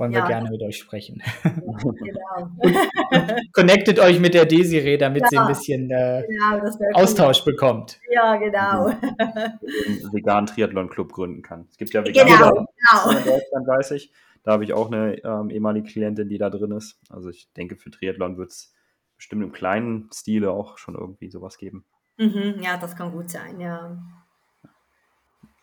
[0.02, 0.24] wollen ja.
[0.24, 1.22] wir gerne mit euch sprechen.
[1.44, 3.36] Ja, genau.
[3.54, 7.54] connectet euch mit der Desiree, damit ja, sie ein bisschen äh, genau, Austausch cool.
[7.54, 8.00] bekommt.
[8.12, 8.88] Ja, genau.
[8.88, 11.68] einen veganen Triathlon-Club gründen kann.
[11.70, 13.18] Es gibt ja vegane genau, genau.
[13.18, 14.12] in Deutschland, weiß ich.
[14.44, 17.00] Da habe ich auch eine ähm, ehemalige Klientin, die da drin ist.
[17.10, 18.74] Also ich denke, für Triathlon wird es
[19.18, 21.86] bestimmt im kleinen Stile auch schon irgendwie sowas geben.
[22.18, 24.02] Mhm, ja, das kann gut sein, ja.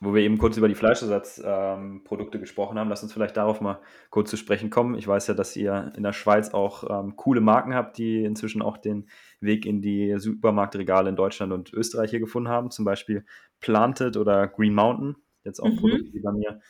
[0.00, 3.80] Wo wir eben kurz über die Fleischersatzprodukte ähm, gesprochen haben, lass uns vielleicht darauf mal
[4.10, 4.94] kurz zu sprechen kommen.
[4.94, 8.62] Ich weiß ja, dass ihr in der Schweiz auch ähm, coole Marken habt, die inzwischen
[8.62, 9.08] auch den
[9.40, 12.70] Weg in die Supermarktregale in Deutschland und Österreich hier gefunden haben.
[12.70, 13.24] Zum Beispiel
[13.58, 15.16] Planted oder Green Mountain.
[15.42, 15.76] Jetzt auch mhm.
[15.76, 16.60] Produkte, die bei mir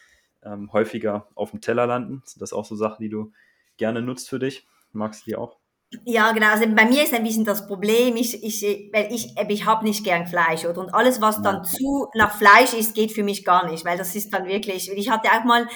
[0.42, 2.22] ähm, häufiger auf dem Teller landen.
[2.24, 3.32] Sind das auch so Sachen, die du
[3.76, 4.66] gerne nutzt für dich?
[4.92, 5.58] Magst du die auch?
[6.04, 6.48] Ja, genau.
[6.48, 8.62] Also bei mir ist ein bisschen das Problem, ich, ich,
[8.92, 10.80] weil ich, ich habe nicht gern Fleisch, oder?
[10.80, 14.14] Und alles, was dann zu nach Fleisch ist, geht für mich gar nicht, weil das
[14.14, 15.66] ist dann wirklich, ich hatte auch mal,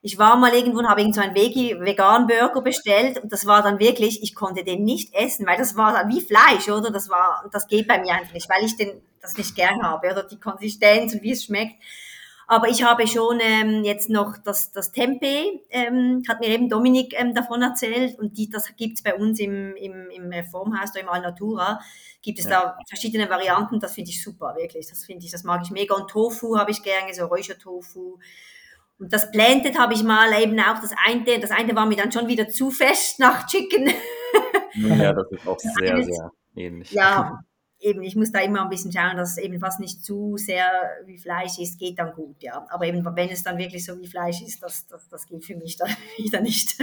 [0.00, 3.44] ich war mal irgendwo und habe irgend so einen Vegi vegan Burger bestellt und das
[3.44, 6.90] war dann wirklich, ich konnte den nicht essen, weil das war dann wie Fleisch, oder?
[6.90, 10.10] Das war, das geht bei mir einfach nicht, weil ich den, das nicht gern habe,
[10.10, 10.22] oder?
[10.22, 11.74] Die Konsistenz und wie es schmeckt.
[12.52, 17.14] Aber ich habe schon ähm, jetzt noch das, das Tempe, ähm, hat mir eben Dominik
[17.16, 18.18] ähm, davon erzählt.
[18.18, 21.78] Und die, das gibt's bei uns im, im, im Reformhaus, da im Alnatura,
[22.20, 22.50] gibt es ja.
[22.50, 25.94] da verschiedene Varianten, das finde ich super, wirklich, das finde ich, das mag ich mega.
[25.94, 28.18] Und Tofu habe ich gerne, so Räuchertofu.
[28.98, 32.10] Und das Planted habe ich mal eben auch, das eine, das eine war mir dann
[32.10, 33.92] schon wieder zu fest nach Chicken.
[34.74, 36.90] Ja, das ist auch sehr, sehr ähnlich.
[36.90, 37.44] Ja,
[37.80, 40.66] eben, ich muss da immer ein bisschen schauen, dass eben was nicht zu sehr
[41.06, 42.66] wie Fleisch ist, geht dann gut, ja.
[42.70, 45.56] Aber eben, wenn es dann wirklich so wie Fleisch ist, das, das, das geht für
[45.56, 46.78] mich dann wieder nicht.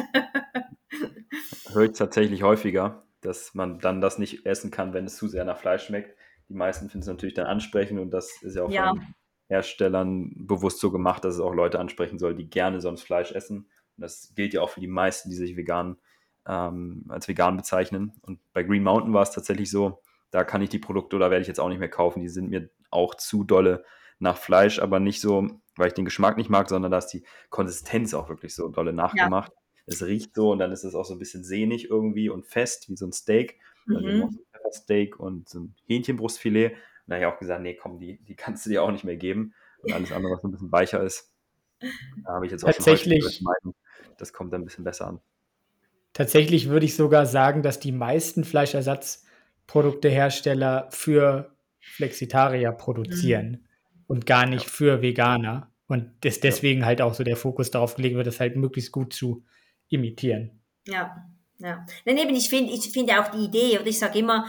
[1.71, 5.45] Höre ich tatsächlich häufiger, dass man dann das nicht essen kann, wenn es zu sehr
[5.45, 6.15] nach Fleisch schmeckt.
[6.49, 8.89] Die meisten finden es natürlich dann ansprechend und das ist ja auch Ja.
[8.89, 9.05] von
[9.49, 13.69] Herstellern bewusst so gemacht, dass es auch Leute ansprechen soll, die gerne sonst Fleisch essen.
[13.97, 15.97] Und das gilt ja auch für die meisten, die sich vegan
[16.45, 18.13] ähm, als vegan bezeichnen.
[18.21, 20.01] Und bei Green Mountain war es tatsächlich so,
[20.31, 22.21] da kann ich die Produkte oder werde ich jetzt auch nicht mehr kaufen.
[22.21, 23.83] Die sind mir auch zu dolle
[24.19, 27.23] nach Fleisch, aber nicht so, weil ich den Geschmack nicht mag, sondern da ist die
[27.49, 29.51] Konsistenz auch wirklich so dolle nachgemacht.
[29.85, 32.89] Es riecht so und dann ist es auch so ein bisschen sehnig irgendwie und fest,
[32.89, 33.57] wie so ein Steak.
[33.85, 34.23] Mhm.
[34.23, 36.71] auch so ein Pfeffersteak und so ein Hähnchenbrustfilet.
[36.71, 39.05] Und da habe ich auch gesagt, nee, komm, die, die kannst du dir auch nicht
[39.05, 39.53] mehr geben.
[39.81, 41.31] Und alles andere, was so ein bisschen weicher ist,
[41.79, 43.23] da habe ich jetzt auch Tatsächlich.
[43.23, 43.73] schon
[44.17, 45.21] das kommt dann ein bisschen besser an.
[46.13, 48.43] Tatsächlich würde ich sogar sagen, dass die meisten
[49.67, 53.67] Fleischersatzproduktehersteller für Flexitarier produzieren
[54.07, 55.71] und gar nicht für Veganer.
[55.87, 59.13] Und dass deswegen halt auch so der Fokus darauf gelegt wird, das halt möglichst gut
[59.13, 59.45] zu
[59.89, 60.59] imitieren.
[60.85, 61.15] Ja,
[61.59, 61.85] ja.
[62.05, 64.45] Nein, eben, ich finde ich finde auch die Idee, oder ich sage immer,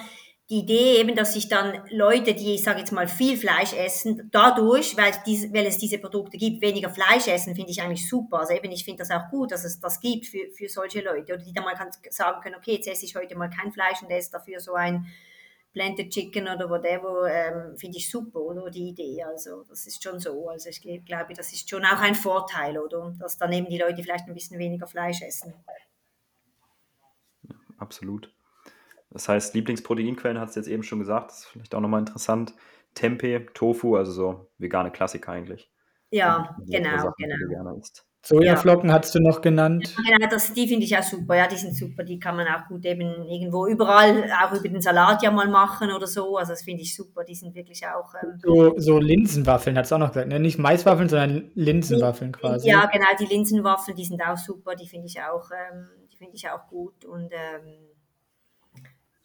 [0.50, 4.30] die Idee eben, dass sich dann Leute, die, ich sage jetzt mal, viel Fleisch essen,
[4.32, 8.40] dadurch, weil, dies, weil es diese Produkte gibt, weniger Fleisch essen, finde ich eigentlich super.
[8.40, 11.34] Also eben, ich finde das auch gut, dass es das gibt für, für solche Leute.
[11.34, 11.76] Oder die dann mal
[12.10, 15.06] sagen können, okay, jetzt esse ich heute mal kein Fleisch und esse dafür so ein
[15.74, 19.22] Blended Chicken oder whatever, ähm, finde ich super, oder die Idee.
[19.24, 20.48] Also das ist schon so.
[20.48, 23.14] Also ich gl- glaube, das ist schon auch ein Vorteil, oder?
[23.18, 25.52] Dass dann eben die Leute vielleicht ein bisschen weniger Fleisch essen.
[27.76, 28.32] Absolut.
[29.18, 32.54] Das heißt, Lieblingsproteinquellen hat es jetzt eben schon gesagt, das ist vielleicht auch nochmal interessant.
[32.94, 35.70] Tempeh, Tofu, also so vegane Klassiker eigentlich.
[36.10, 37.80] Ja, genau, Sachen, genau.
[38.24, 39.96] Sojaflocken hast du noch genannt.
[39.96, 41.34] Genau, das, die finde ich auch super.
[41.36, 42.04] Ja, die sind super.
[42.04, 45.90] Die kann man auch gut eben irgendwo überall, auch über den Salat ja mal machen
[45.90, 46.36] oder so.
[46.36, 47.24] Also das finde ich super.
[47.24, 48.14] Die sind wirklich auch.
[48.22, 50.28] Ähm, So, so Linsenwaffeln hat es auch noch gesagt.
[50.28, 50.38] Ne?
[50.38, 52.68] Nicht Maiswaffeln, sondern Linsenwaffeln quasi.
[52.68, 53.06] ja, genau.
[53.18, 54.76] Die Linsenwaffeln, die sind auch super.
[54.76, 57.04] Die finde ich auch, ähm, die finde ich auch gut.
[57.04, 57.87] Und ähm,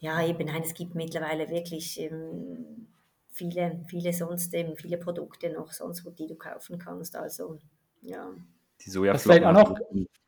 [0.03, 2.87] ja, eben, nein, es gibt mittlerweile wirklich ähm,
[3.31, 7.15] viele, viele sonst eben viele Produkte noch sonst, wo die du kaufen kannst.
[7.15, 7.57] Also
[8.01, 8.29] ja.
[8.85, 9.79] Die Sojaflocken auch noch-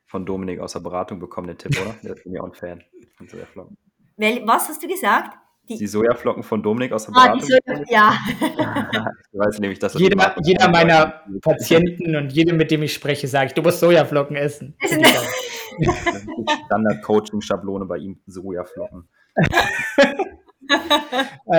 [0.08, 1.94] von Dominik aus der Beratung bekommen, den Tipp, oder?
[2.04, 2.82] Der ist mir auch ein Fan
[3.18, 3.76] von Sojaflocken.
[4.16, 5.38] Wel, was hast du gesagt?
[5.68, 7.86] Die Sojaflocken von Dominik aus der Ah, die Beratung.
[7.86, 8.18] Soja, ja.
[9.34, 12.94] ich weiß nämlich, dass er die Jeder, jeder meiner Patienten und jedem, mit dem ich
[12.94, 14.76] spreche, sage ich, du musst Sojaflocken essen.
[14.80, 15.02] Essen.
[15.02, 19.10] Das ist die Standard-Coaching-Schablone bei ihm, Sojaflocken.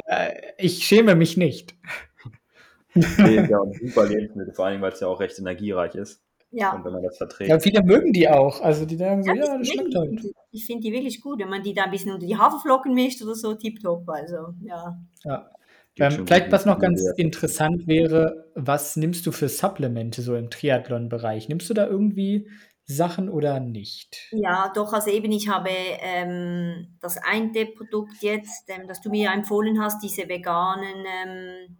[0.06, 1.74] Äh, ich schäme mich nicht.
[2.94, 3.04] Nee,
[3.50, 6.22] ja ein super Lebensmittel, vor allem, weil es ja auch recht energiereich ist.
[6.50, 6.74] ja.
[6.74, 7.50] Und wenn man das verträgt.
[7.50, 8.60] Ja, viele mögen die auch.
[8.60, 10.26] Also die sagen so, Ja, ja, das schmeckt halt.
[10.50, 13.22] Ich finde die wirklich gut, wenn man die da ein bisschen unter die Haferflocken mischt
[13.22, 14.08] oder so, tipptopp.
[14.08, 14.98] Also, ja.
[15.24, 15.50] Ja.
[15.98, 21.48] Ähm, vielleicht was noch ganz interessant wäre, was nimmst du für Supplemente so im Triathlon-Bereich?
[21.48, 22.48] Nimmst du da irgendwie
[22.86, 24.28] Sachen oder nicht?
[24.30, 29.32] Ja, doch, also eben, ich habe ähm, das eine Produkt jetzt, ähm, das du mir
[29.32, 31.78] empfohlen hast, diese veganen ähm,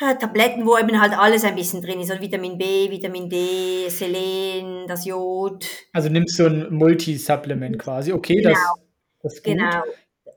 [0.00, 3.88] äh, Tabletten, wo eben halt alles ein bisschen drin ist, also Vitamin B, Vitamin D,
[3.88, 5.66] Selen, das Jod.
[5.92, 8.12] Also nimmst du ein Multisupplement quasi.
[8.12, 8.58] Okay, das,
[9.22, 9.54] das ist gut.
[9.54, 9.82] Genau.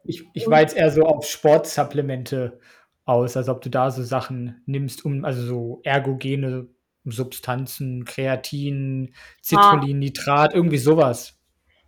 [0.04, 2.60] Ich, ich war jetzt eher so auf Sportsupplemente
[3.06, 6.70] aus, als ob du da so Sachen nimmst, um also so ergogene
[7.06, 11.38] Substanzen, Kreatin, Citrullin, Nitrat, irgendwie sowas.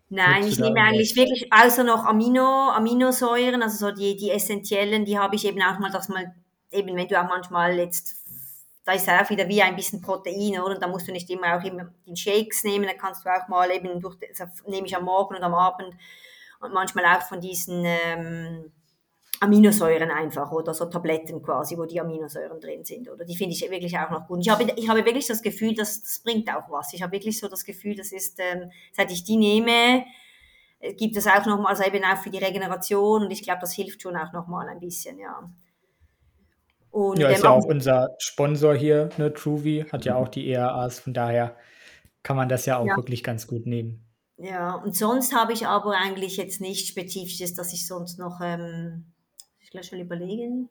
[0.10, 5.18] Nein, ich nehme eigentlich wirklich außer noch Amino, Aminosäuren, also so die, die essentiellen, die
[5.18, 6.32] habe ich eben auch mal, dass man
[6.72, 8.16] eben, wenn du auch manchmal jetzt,
[8.86, 10.76] da ist ja auch wieder wie ein bisschen Protein, oder?
[10.76, 13.48] Und da musst du nicht immer auch immer den Shakes nehmen, da kannst du auch
[13.48, 15.96] mal eben durch, das nehme ich am Morgen und am Abend
[16.60, 18.72] und manchmal auch von diesen ähm,
[19.40, 23.26] Aminosäuren einfach oder so Tabletten quasi, wo die Aminosäuren drin sind, oder?
[23.26, 24.40] Die finde ich wirklich auch noch gut.
[24.42, 26.94] Ich habe, ich habe wirklich das Gefühl, dass das bringt auch was.
[26.94, 30.06] Ich habe wirklich so das Gefühl, das ist, ähm, seit ich die nehme,
[30.80, 33.74] äh, gibt es auch nochmal, also eben auch für die Regeneration und ich glaube, das
[33.74, 35.50] hilft schon auch nochmal ein bisschen, ja.
[36.92, 39.34] Und Ja, ist ja auch unser Sponsor hier, ne?
[39.34, 41.58] Truvi, hat ja auch die ERAs, von daher
[42.22, 42.96] kann man das ja auch Ja.
[42.96, 44.06] wirklich ganz gut nehmen.
[44.38, 49.13] Ja, und sonst habe ich aber eigentlich jetzt nichts Spezifisches, dass ich sonst noch, ähm,
[49.74, 50.70] gleich schon überlegen.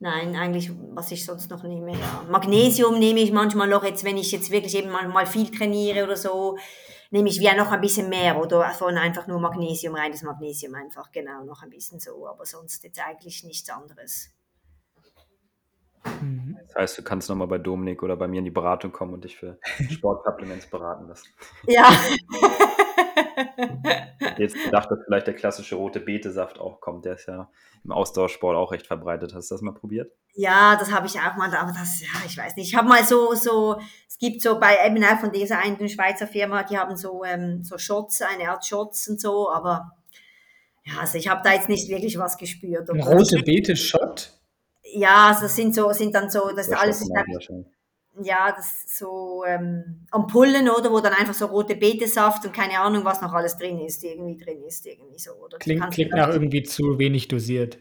[0.00, 2.26] Nein, eigentlich, was ich sonst noch nehme, ja.
[2.28, 6.04] Magnesium nehme ich manchmal noch, jetzt, wenn ich jetzt wirklich eben mal, mal viel trainiere
[6.04, 6.58] oder so,
[7.10, 11.12] nehme ich wieder noch ein bisschen mehr oder von einfach nur Magnesium, reines Magnesium einfach,
[11.12, 14.30] genau, noch ein bisschen so, aber sonst jetzt eigentlich nichts anderes.
[16.20, 16.58] Mhm.
[16.66, 19.24] Das heißt, du kannst nochmal bei Dominik oder bei mir in die Beratung kommen und
[19.24, 19.58] dich für
[19.90, 21.28] Sportsupplements beraten lassen.
[21.66, 21.88] Ja.
[24.38, 27.04] jetzt gedacht, dass vielleicht der klassische rote Betesaft auch kommt.
[27.04, 27.50] Der ist ja
[27.84, 29.34] im Ausdauersport auch recht verbreitet.
[29.34, 30.12] Hast du das mal probiert?
[30.34, 32.68] Ja, das habe ich auch mal, aber das, ja, ich weiß nicht.
[32.68, 36.26] Ich habe mal so, so, es gibt so bei eben auch von dieser einen Schweizer
[36.26, 39.92] Firma, die haben so, ähm, so Shots, eine Art Shots und so, aber
[40.84, 42.90] ja, also ich habe da jetzt nicht wirklich was gespürt.
[42.90, 44.32] Ein rote Beete-Shot?
[44.82, 47.12] Ja, also das sind so, sind dann so, das, das alles ist
[48.22, 53.04] ja, das so ähm, Ampullen, oder, wo dann einfach so rote Betesaft und keine Ahnung,
[53.04, 55.58] was noch alles drin ist, irgendwie drin ist, irgendwie so, oder?
[55.58, 57.78] Klingt, klingt nach irgendwie zu wenig dosiert.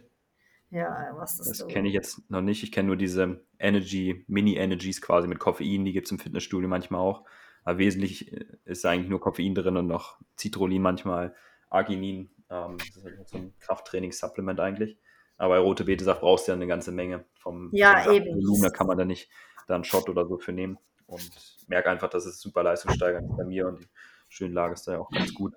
[0.72, 1.68] Ja, was das, das so.
[1.68, 2.64] kenne ich jetzt noch nicht.
[2.64, 7.02] Ich kenne nur diese Energy, Mini-Energies quasi mit Koffein, die gibt es im Fitnessstudio manchmal
[7.02, 7.26] auch.
[7.64, 11.36] Aber wesentlich äh, ist eigentlich nur Koffein drin und noch Citrullin manchmal,
[11.70, 12.32] Arginin.
[12.50, 14.98] Ähm, das ist halt so ein Krafttrainingssupplement eigentlich.
[15.38, 18.36] Aber rote Betesaft brauchst du ja eine ganze Menge vom, ja, vom eben.
[18.36, 19.30] Volumen, da kann man da nicht
[19.68, 20.78] da einen Shot oder so für nehmen.
[21.08, 21.32] Und
[21.68, 23.88] merke einfach, dass es super leistungssteigernd ist bei mir und die
[24.30, 25.54] Schönlage ist da ja auch ganz gut.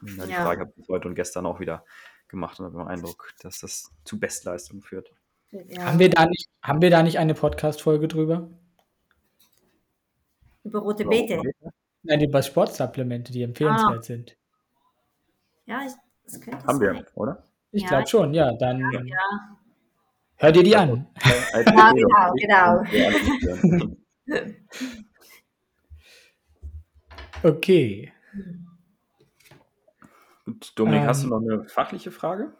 [0.00, 0.44] Und die ja.
[0.44, 1.84] Frage habe ich heute und gestern auch wieder
[2.28, 5.12] gemacht und habe den Eindruck, dass das zu Bestleistung führt.
[5.50, 5.84] Ja.
[5.84, 8.48] Haben, wir da nicht, haben wir da nicht eine Podcast-Folge drüber?
[10.62, 11.42] Über rote Beete?
[12.02, 14.02] Nein, über Sportsupplemente, die empfehlenswert ah.
[14.02, 14.36] sind.
[15.66, 15.86] Ja,
[16.24, 16.94] das könnte Haben sein.
[16.94, 17.42] wir, oder?
[17.72, 17.88] Ich ja.
[17.88, 18.52] glaube schon, ja.
[18.54, 19.58] Dann ja.
[20.40, 21.06] Hör dir die an.
[21.24, 21.92] Ja,
[22.34, 23.96] genau, genau.
[27.42, 28.12] okay.
[30.44, 31.30] Gut, Dominik, ähm, hast du ähm.
[31.30, 32.52] noch eine fachliche Frage?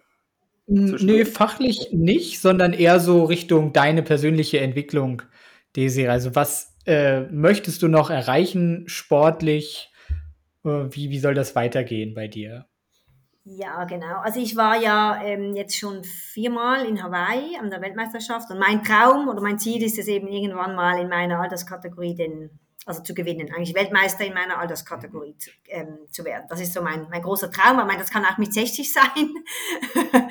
[0.66, 5.22] Nö, fachlich nicht, sondern eher so Richtung deine persönliche Entwicklung,
[5.74, 6.08] Desiree.
[6.08, 9.92] Also was äh, möchtest du noch erreichen sportlich?
[10.64, 12.69] Äh, wie, wie soll das weitergehen bei dir?
[13.45, 14.18] Ja, genau.
[14.18, 18.84] Also ich war ja ähm, jetzt schon viermal in Hawaii an der Weltmeisterschaft und mein
[18.84, 22.51] Traum oder mein Ziel ist es eben irgendwann mal in meiner Alterskategorie den,
[22.84, 26.45] also zu gewinnen, eigentlich Weltmeister in meiner Alterskategorie zu, ähm, zu werden.
[26.51, 29.34] Das ist so mein, mein großer Traum, aber das kann auch mit 60 sein.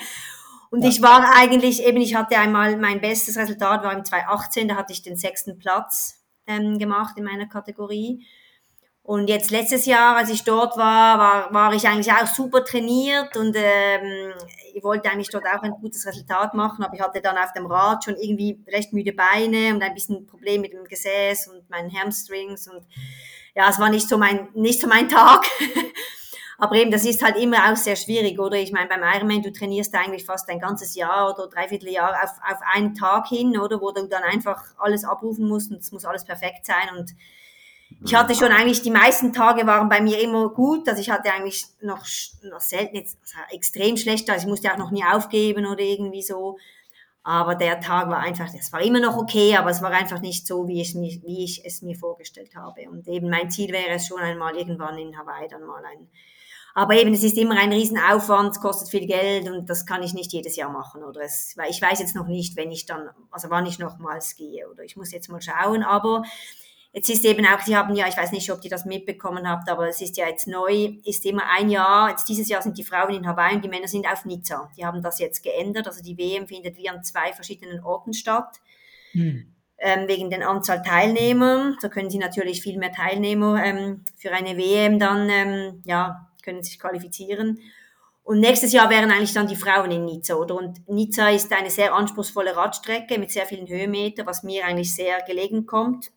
[0.70, 0.90] und ja.
[0.90, 4.94] ich war eigentlich eben, ich hatte einmal, mein bestes Resultat war im 2018, da hatte
[4.94, 8.24] ich den sechsten Platz ähm, gemacht in meiner Kategorie.
[9.04, 13.36] Und jetzt letztes Jahr, als ich dort war, war, war ich eigentlich auch super trainiert
[13.38, 14.34] und ähm,
[14.74, 17.66] ich wollte eigentlich dort auch ein gutes Resultat machen, aber ich hatte dann auf dem
[17.66, 21.92] Rad schon irgendwie recht müde Beine und ein bisschen Problem mit dem Gesäß und meinen
[21.92, 22.86] Hamstrings und
[23.56, 25.46] ja, es war nicht so mein, nicht so mein Tag.
[26.60, 28.58] aber eben, das ist halt immer auch sehr schwierig, oder?
[28.58, 32.32] Ich meine, beim Ironman, du trainierst eigentlich fast ein ganzes Jahr oder dreiviertel Jahr auf,
[32.48, 33.82] auf einen Tag hin, oder?
[33.82, 37.16] Wo du dann einfach alles abrufen musst und es muss alles perfekt sein und
[38.06, 41.34] ich hatte schon eigentlich, die meisten Tage waren bei mir immer gut, also ich hatte
[41.34, 42.06] eigentlich noch,
[42.44, 46.22] noch selten jetzt also extrem schlecht, also ich musste auch noch nie aufgeben oder irgendwie
[46.22, 46.58] so.
[47.24, 50.48] Aber der Tag war einfach, das war immer noch okay, aber es war einfach nicht
[50.48, 52.90] so, wie ich, mir, wie ich es mir vorgestellt habe.
[52.90, 56.08] Und eben mein Ziel wäre es schon einmal irgendwann in Hawaii dann mal ein.
[56.76, 60.14] Aber eben, es ist immer ein Riesenaufwand, es kostet viel Geld und das kann ich
[60.14, 61.04] nicht jedes Jahr machen.
[61.04, 64.36] Oder es, weil ich weiß jetzt noch nicht, wenn ich dann, also wann ich nochmals
[64.36, 64.70] gehe.
[64.70, 65.84] Oder ich muss jetzt mal schauen.
[65.84, 66.24] Aber
[66.92, 69.70] Jetzt ist eben auch, Sie haben ja, ich weiß nicht, ob ihr das mitbekommen habt,
[69.70, 72.84] aber es ist ja jetzt neu, ist immer ein Jahr, jetzt dieses Jahr sind die
[72.84, 74.72] Frauen in Hawaii und die Männer sind auf Nizza.
[74.76, 78.60] Die haben das jetzt geändert, also die WM findet wie an zwei verschiedenen Orten statt.
[79.12, 79.54] Hm.
[79.82, 81.76] Ähm, wegen den Anzahl Teilnehmer.
[81.80, 86.64] So können sie natürlich viel mehr Teilnehmer ähm, für eine WM dann, ähm, ja, können
[86.64, 87.60] sich qualifizieren.
[88.24, 90.56] Und nächstes Jahr wären eigentlich dann die Frauen in Nizza, oder?
[90.56, 95.22] Und Nizza ist eine sehr anspruchsvolle Radstrecke mit sehr vielen Höhenmetern, was mir eigentlich sehr
[95.22, 96.12] gelegen kommt.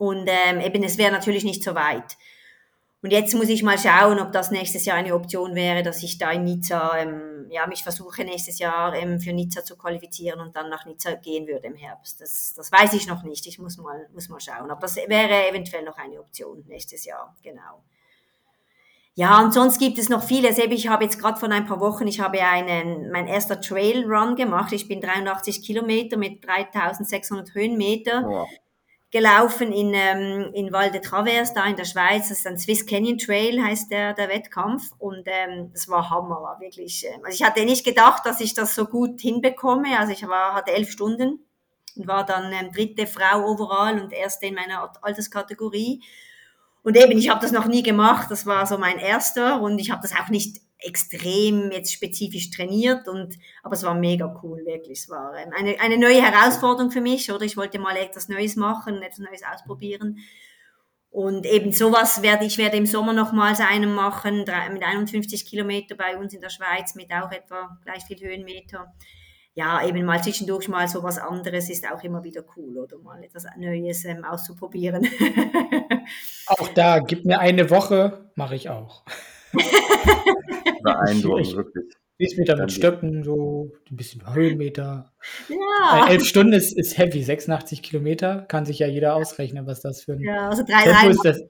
[0.00, 2.16] Und ähm, eben, es wäre natürlich nicht so weit.
[3.02, 6.16] Und jetzt muss ich mal schauen, ob das nächstes Jahr eine Option wäre, dass ich
[6.16, 10.56] da in Nizza, ähm, ja, mich versuche nächstes Jahr ähm, für Nizza zu qualifizieren und
[10.56, 12.18] dann nach Nizza gehen würde im Herbst.
[12.18, 13.46] Das, das weiß ich noch nicht.
[13.46, 14.70] Ich muss mal, muss mal schauen.
[14.70, 17.84] Aber das wäre eventuell noch eine Option nächstes Jahr, genau.
[19.16, 20.56] Ja, und sonst gibt es noch vieles.
[20.56, 24.34] Ich habe jetzt gerade vor ein paar Wochen, ich habe einen, mein erster Trail Run
[24.34, 24.72] gemacht.
[24.72, 28.24] Ich bin 83 Kilometer mit 3600 Höhenmeter.
[28.26, 28.46] Oh
[29.10, 32.28] gelaufen in, ähm, in Val de Travers, da in der Schweiz.
[32.28, 34.92] Das ist ein Swiss Canyon Trail, heißt der, der Wettkampf.
[34.98, 37.04] Und ähm, das war Hammer, war wirklich.
[37.04, 39.98] Äh, also ich hatte nicht gedacht, dass ich das so gut hinbekomme.
[39.98, 41.44] Also ich war, hatte elf Stunden
[41.96, 46.02] und war dann ähm, dritte Frau overall und erste in meiner Alterskategorie.
[46.82, 48.30] Und eben, ich habe das noch nie gemacht.
[48.30, 53.08] Das war so mein erster und ich habe das auch nicht extrem jetzt spezifisch trainiert
[53.08, 55.00] und aber es war mega cool wirklich.
[55.00, 57.44] Es war eine, eine neue Herausforderung für mich oder?
[57.44, 60.18] Ich wollte mal etwas Neues machen etwas Neues ausprobieren.
[61.10, 66.16] Und eben sowas werde ich werde im Sommer nochmals einen machen mit 51 Kilometer bei
[66.16, 68.94] uns in der Schweiz mit auch etwa gleich viel Höhenmeter.
[69.54, 72.98] Ja eben mal zwischendurch mal sowas anderes ist auch immer wieder cool oder?
[72.98, 75.08] Mal etwas Neues ähm, auszuprobieren.
[76.46, 79.04] Auch da gib mir eine Woche mache ich auch
[80.82, 81.96] Beeindruckend, wirklich.
[82.36, 85.12] Meter mit Stöcken, so ein bisschen Höhenmeter.
[85.48, 86.06] Ja.
[86.06, 88.42] Äh, elf Stunden ist, ist heavy, 86 Kilometer.
[88.42, 91.24] Kann sich ja jeder ausrechnen, was das für ein ja, also drei Tempo ist.
[91.24, 91.42] Das,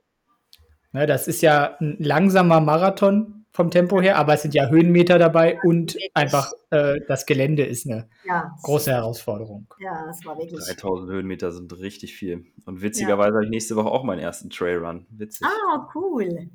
[0.92, 5.18] ne, das ist ja ein langsamer Marathon vom Tempo her, aber es sind ja Höhenmeter
[5.18, 6.10] dabei ja, und wirklich.
[6.14, 8.54] einfach äh, das Gelände ist eine ja.
[8.62, 9.66] große Herausforderung.
[9.80, 10.64] Ja, das war wirklich.
[10.64, 12.44] 3000 Höhenmeter sind richtig viel.
[12.64, 15.06] Und witzigerweise habe ich nächste Woche auch meinen ersten Trailrun.
[15.10, 15.48] Witzig.
[15.48, 16.48] Ah, cool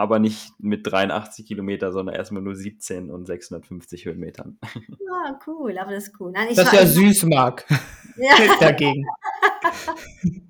[0.00, 4.58] aber nicht mit 83 Kilometer, sondern erstmal nur 17 und 650 Höhenmetern.
[4.88, 6.32] Ja, cool, aber das ist cool.
[6.32, 7.66] Nein, das ist ja süß, Marc.
[8.16, 8.34] Ja.
[8.60, 9.04] Dagegen.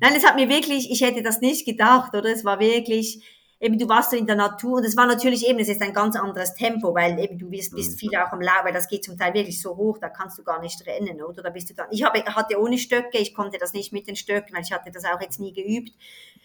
[0.00, 2.32] Nein, es hat mir wirklich, ich hätte das nicht gedacht, oder?
[2.32, 3.22] Es war wirklich,
[3.60, 5.92] eben du warst so in der Natur und es war natürlich eben, es ist ein
[5.92, 7.96] ganz anderes Tempo, weil eben du bist, bist mhm.
[7.98, 10.44] viel auch am Lauf, weil das geht zum Teil wirklich so hoch, da kannst du
[10.44, 11.42] gar nicht rennen, oder?
[11.42, 14.16] Da bist du dann, ich habe, hatte ohne Stöcke, ich konnte das nicht mit den
[14.16, 15.92] Stöcken, weil ich hatte das auch jetzt nie geübt.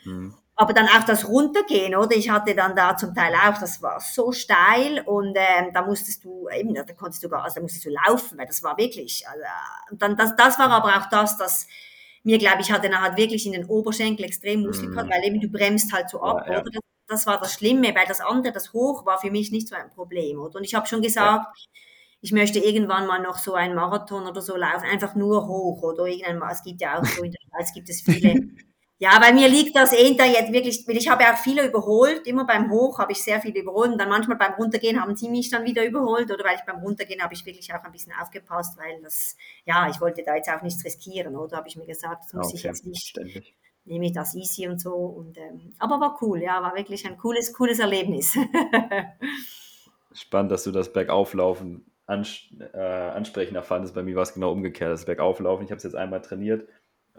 [0.04, 0.34] Mhm.
[0.56, 2.18] Aber dann auch das Runtergehen, oder?
[2.18, 6.26] Ich hatte dann da zum Teil auch, das war so steil und ähm, da musstest
[6.26, 9.26] du eben, da konntest du gar, also da musstest du laufen, weil das war wirklich,
[9.26, 9.42] also,
[9.94, 11.66] dann das, das war aber auch das, das
[12.24, 15.12] mir, glaube ich, hatte nachher wirklich in den Oberschenkel extrem Muskelkater, mhm.
[15.12, 16.62] weil eben du bremst halt so ab, ja, ja.
[16.62, 16.72] oder?
[16.72, 19.76] Das, das war das Schlimme, weil das andere, das Hoch, war für mich nicht so
[19.76, 20.40] ein Problem.
[20.40, 20.58] Oder?
[20.58, 21.54] Und ich habe schon gesagt, ja.
[22.22, 25.82] ich möchte irgendwann mal noch so einen Marathon oder so laufen, einfach nur hoch.
[25.82, 28.36] Oder irgendwann, es gibt ja auch so in der Schweiz gibt es viele.
[29.02, 32.28] ja, bei mir liegt das eher jetzt wirklich, weil ich habe ja auch viele überholt,
[32.28, 35.30] immer beim Hoch habe ich sehr viele überholt und dann manchmal beim Runtergehen haben sie
[35.30, 38.12] mich dann wieder überholt oder weil ich beim Runtergehen habe ich wirklich auch ein bisschen
[38.22, 41.86] aufgepasst, weil das, ja, ich wollte da jetzt auch nichts riskieren, oder habe ich mir
[41.86, 42.58] gesagt, das muss okay.
[42.58, 43.18] ich jetzt nicht.
[43.86, 44.94] Nehme ich das easy und so.
[44.94, 48.38] Und, ähm, aber war cool, ja, war wirklich ein cooles, cooles Erlebnis.
[50.12, 52.42] Spannend, dass du das Bergauflaufen ans
[52.74, 53.96] äh, ansprechender fandest.
[53.96, 54.92] Bei mir war es genau umgekehrt.
[54.92, 56.68] Das Bergauflaufen, ich habe es jetzt einmal trainiert,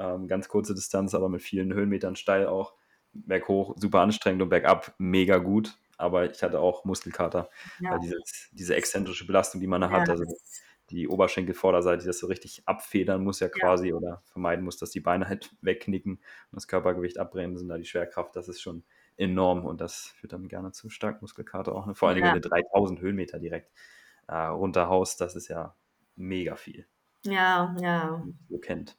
[0.01, 2.75] ähm, ganz kurze Distanz, aber mit vielen Höhenmetern steil auch.
[3.13, 5.77] Berghoch super anstrengend und bergab mega gut.
[5.99, 7.91] Aber ich hatte auch Muskelkater, ja.
[7.91, 10.25] weil dieses, diese exzentrische Belastung, die man da hat, ja, also
[10.89, 13.95] die Oberschenkelvorderseite, die das so richtig abfedern muss ja quasi ja.
[13.95, 16.23] oder vermeiden muss, dass die Beine halt wegknicken und
[16.53, 18.83] das Körpergewicht abbremsen, da die Schwerkraft, das ist schon
[19.17, 21.87] enorm und das führt dann gerne zu stark Muskelkater auch.
[21.87, 21.95] Ne?
[21.95, 23.71] Vor allen Dingen, wenn du 3000 Höhenmeter direkt
[24.27, 25.77] äh, runterhaust, das ist ja
[26.17, 26.87] mega viel.
[27.25, 28.25] Ja, ja.
[28.49, 28.97] So kennt.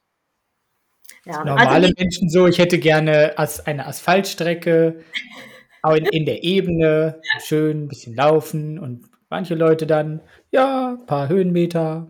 [1.24, 1.44] Ja.
[1.44, 3.34] Normale also, Menschen so, ich hätte gerne
[3.64, 5.04] eine Asphaltstrecke,
[5.82, 11.06] auch in, in der Ebene, schön ein bisschen laufen und Manche Leute dann, ja, ein
[11.06, 12.06] paar Höhenmeter,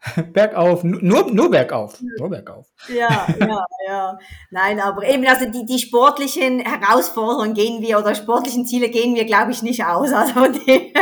[0.32, 2.66] bergauf, nur, nur bergauf, nur bergauf.
[2.88, 4.18] Ja, ja, ja.
[4.50, 9.26] Nein, aber eben, also die, die sportlichen Herausforderungen gehen wir oder sportlichen Ziele gehen wir,
[9.26, 10.12] glaube ich, nicht aus.
[10.12, 10.92] Also die,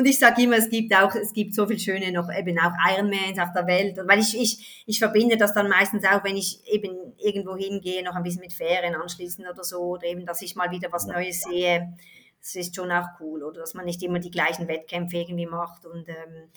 [0.00, 2.72] und ich sage immer, es gibt auch, es gibt so viel Schöne noch eben auch
[2.90, 3.98] Ironmans auf der Welt.
[3.98, 8.02] Und weil ich, ich, ich verbinde das dann meistens auch, wenn ich eben irgendwo hingehe,
[8.02, 11.06] noch ein bisschen mit Ferien anschließen oder so, oder eben, dass ich mal wieder was
[11.06, 11.94] Neues sehe
[12.40, 15.84] das ist schon auch cool, oder dass man nicht immer die gleichen Wettkämpfe irgendwie macht
[15.84, 16.50] und ähm,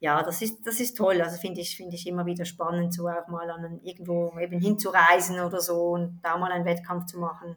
[0.00, 1.20] ja, das ist, das ist toll.
[1.20, 5.38] Also finde ich, finde ich immer wieder spannend, so auch mal an irgendwo eben hinzureisen
[5.40, 7.54] oder so und da mal einen Wettkampf zu machen.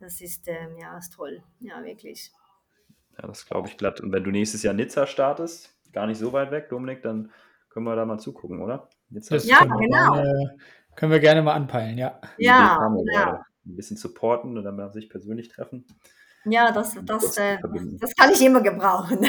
[0.00, 1.42] Das ist, ähm, ja, ist toll.
[1.60, 2.32] Ja, wirklich.
[3.18, 4.00] Ja, das glaube ich glatt.
[4.00, 7.30] Und wenn du nächstes Jahr Nizza startest, gar nicht so weit weg, Dominik, dann
[7.68, 8.88] können wir da mal zugucken, oder?
[9.10, 9.78] Nizza ja, genau.
[10.14, 10.56] Gerne,
[10.96, 12.20] können wir gerne mal anpeilen, ja.
[12.38, 13.40] Ja, genau.
[13.66, 15.86] Ein bisschen supporten und dann mal sich persönlich treffen.
[16.44, 17.56] Ja, das, das, äh,
[17.98, 19.22] das kann ich immer gebrauchen.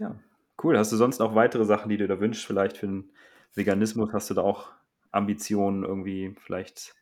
[0.00, 0.16] ja,
[0.64, 0.76] cool.
[0.76, 2.44] Hast du sonst noch weitere Sachen, die du da wünschst?
[2.44, 3.12] Vielleicht für den
[3.54, 4.72] Veganismus hast du da auch
[5.12, 6.96] Ambitionen irgendwie vielleicht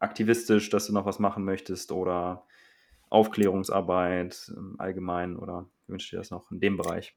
[0.00, 2.44] aktivistisch, dass du noch was machen möchtest oder
[3.10, 7.16] Aufklärungsarbeit allgemein oder wünschst du dir das noch in dem Bereich?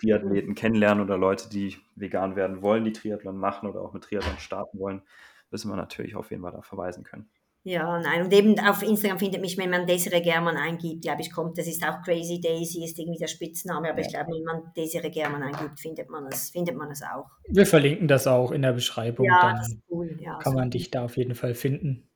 [0.00, 4.38] Triathleten kennenlernen oder Leute, die vegan werden wollen, die Triathlon machen oder auch mit Triathlon
[4.38, 5.02] starten wollen,
[5.50, 7.28] wissen wir natürlich auf jeden Fall da verweisen können.
[7.64, 11.30] Ja, nein, und eben auf Instagram findet mich, wenn man Desiree German eingibt, glaube ich,
[11.30, 14.06] kommt, das ist auch Crazy Daisy, ist irgendwie der Spitzname, aber ja.
[14.06, 17.26] ich glaube, wenn man Desiree German eingibt, findet man es, findet man es auch.
[17.48, 20.16] Wir verlinken das auch in der Beschreibung, ja, dann das ist cool.
[20.20, 22.08] ja, kann man dich da auf jeden Fall finden.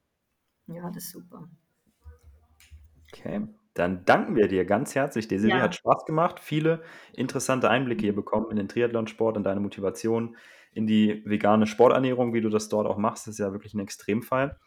[0.68, 1.48] Ja, das ist super.
[3.12, 5.28] Okay, dann danken wir dir ganz herzlich.
[5.28, 5.62] Desiree ja.
[5.62, 6.82] hat Spaß gemacht, viele
[7.14, 10.36] interessante Einblicke hier bekommen in den Triathlonsport und deine Motivation
[10.73, 13.81] in die vegane Sporternährung, wie du das dort auch machst, das ist ja wirklich ein
[13.81, 14.59] Extremfall.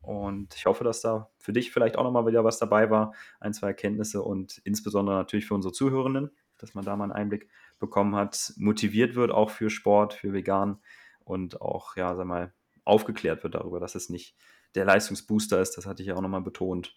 [0.00, 3.54] Und ich hoffe, dass da für dich vielleicht auch nochmal wieder was dabei war, ein,
[3.54, 8.14] zwei Erkenntnisse und insbesondere natürlich für unsere Zuhörenden, dass man da mal einen Einblick bekommen
[8.14, 10.78] hat, motiviert wird auch für Sport, für Vegan
[11.24, 12.52] und auch, ja, sag mal,
[12.84, 14.36] aufgeklärt wird darüber, dass es nicht
[14.74, 15.76] der Leistungsbooster ist.
[15.78, 16.94] Das hatte ich ja auch nochmal betont.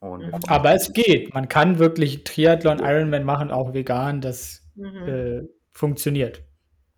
[0.00, 1.34] Und Aber es geht.
[1.34, 4.20] Man kann wirklich Triathlon, Ironman machen, auch vegan.
[4.20, 5.08] Das mhm.
[5.08, 5.42] äh,
[5.72, 6.42] funktioniert.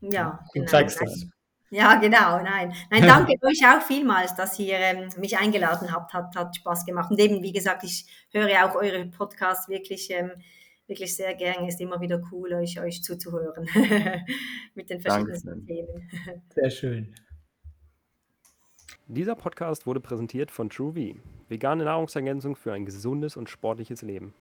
[0.00, 0.70] Ja, du genau.
[0.70, 1.26] zeigst das.
[1.70, 2.72] Ja, genau, nein.
[2.90, 6.14] Nein, danke euch auch vielmals, dass ihr ähm, mich eingeladen habt.
[6.14, 7.10] Hat, hat Spaß gemacht.
[7.10, 10.32] Und eben, wie gesagt, ich höre auch eure Podcasts wirklich, ähm,
[10.86, 11.68] wirklich sehr gerne.
[11.68, 13.68] Ist immer wieder cool, euch, euch zuzuhören
[14.74, 15.66] mit den verschiedenen.
[15.66, 16.10] Themen.
[16.54, 17.14] Sehr schön.
[19.06, 21.16] Dieser Podcast wurde präsentiert von TrueV,
[21.48, 24.34] vegane Nahrungsergänzung für ein gesundes und sportliches Leben.